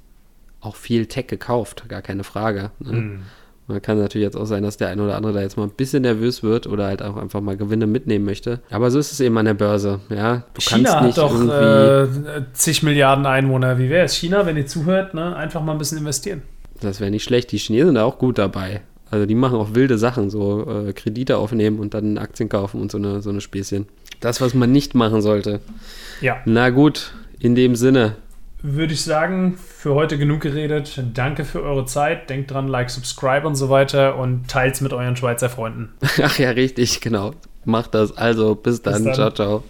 auch 0.61 0.75
viel 0.75 1.05
Tech 1.05 1.27
gekauft, 1.27 1.83
gar 1.87 2.01
keine 2.01 2.23
Frage. 2.23 2.71
Ne? 2.79 2.91
Mhm. 2.91 3.19
Man 3.67 3.81
kann 3.81 3.99
natürlich 3.99 4.23
jetzt 4.23 4.37
auch 4.37 4.45
sein, 4.45 4.63
dass 4.63 4.77
der 4.77 4.87
eine 4.87 5.03
oder 5.03 5.17
andere 5.17 5.33
da 5.33 5.41
jetzt 5.41 5.57
mal 5.57 5.63
ein 5.63 5.71
bisschen 5.71 6.03
nervös 6.03 6.41
wird 6.41 6.67
oder 6.67 6.85
halt 6.85 7.01
auch 7.01 7.17
einfach 7.17 7.41
mal 7.41 7.57
Gewinne 7.57 7.85
mitnehmen 7.85 8.23
möchte. 8.23 8.61
Aber 8.69 8.89
so 8.91 8.97
ist 8.97 9.11
es 9.11 9.19
eben 9.19 9.37
an 9.37 9.43
der 9.43 9.55
Börse. 9.55 9.99
Ja, 10.09 10.43
du 10.53 10.61
China 10.61 10.89
kannst 10.89 11.05
nicht 11.05 11.17
hat 11.17 11.31
doch 11.31 11.53
äh, 11.53 12.07
zig 12.53 12.81
Milliarden 12.81 13.25
Einwohner. 13.25 13.77
Wie 13.77 13.89
wäre 13.89 14.05
es? 14.05 14.15
China, 14.15 14.45
wenn 14.45 14.55
ihr 14.55 14.67
zuhört, 14.67 15.13
ne? 15.13 15.35
einfach 15.35 15.61
mal 15.61 15.73
ein 15.73 15.77
bisschen 15.77 15.97
investieren. 15.97 16.43
Das 16.79 17.01
wäre 17.01 17.11
nicht 17.11 17.25
schlecht. 17.25 17.51
Die 17.51 17.57
Chinesen 17.57 17.87
sind 17.87 17.95
da 17.95 18.05
auch 18.05 18.19
gut 18.19 18.37
dabei. 18.37 18.81
Also 19.11 19.25
die 19.25 19.35
machen 19.35 19.57
auch 19.57 19.73
wilde 19.73 19.97
Sachen, 19.97 20.29
so 20.29 20.87
äh, 20.87 20.93
Kredite 20.93 21.37
aufnehmen 21.37 21.79
und 21.79 21.93
dann 21.93 22.17
Aktien 22.17 22.49
kaufen 22.49 22.81
und 22.81 22.91
so 22.91 22.97
eine, 22.97 23.21
so 23.21 23.29
eine 23.29 23.41
Späßchen. 23.41 23.87
Das, 24.19 24.41
was 24.41 24.53
man 24.53 24.71
nicht 24.71 24.95
machen 24.95 25.21
sollte. 25.21 25.59
Ja. 26.21 26.37
Na 26.45 26.69
gut, 26.69 27.13
in 27.39 27.55
dem 27.55 27.75
Sinne. 27.75 28.15
Würde 28.63 28.93
ich 28.93 29.03
sagen, 29.03 29.55
für 29.57 29.93
heute 29.93 30.17
genug 30.17 30.41
geredet. 30.41 31.01
Danke 31.13 31.45
für 31.45 31.61
eure 31.61 31.85
Zeit. 31.85 32.29
Denkt 32.29 32.51
dran, 32.51 32.67
like, 32.67 32.89
subscribe 32.89 33.47
und 33.47 33.55
so 33.55 33.69
weiter 33.69 34.17
und 34.17 34.47
teilt 34.47 34.73
es 34.73 34.81
mit 34.81 34.93
euren 34.93 35.15
Schweizer 35.15 35.49
Freunden. 35.49 35.93
Ach 36.23 36.39
ja, 36.39 36.49
richtig, 36.49 36.99
genau. 36.99 37.33
Macht 37.65 37.93
das. 37.93 38.17
Also, 38.17 38.55
bis 38.55 38.81
dann. 38.81 38.95
Bis 38.95 39.03
dann. 39.03 39.13
Ciao, 39.13 39.31
ciao. 39.31 39.63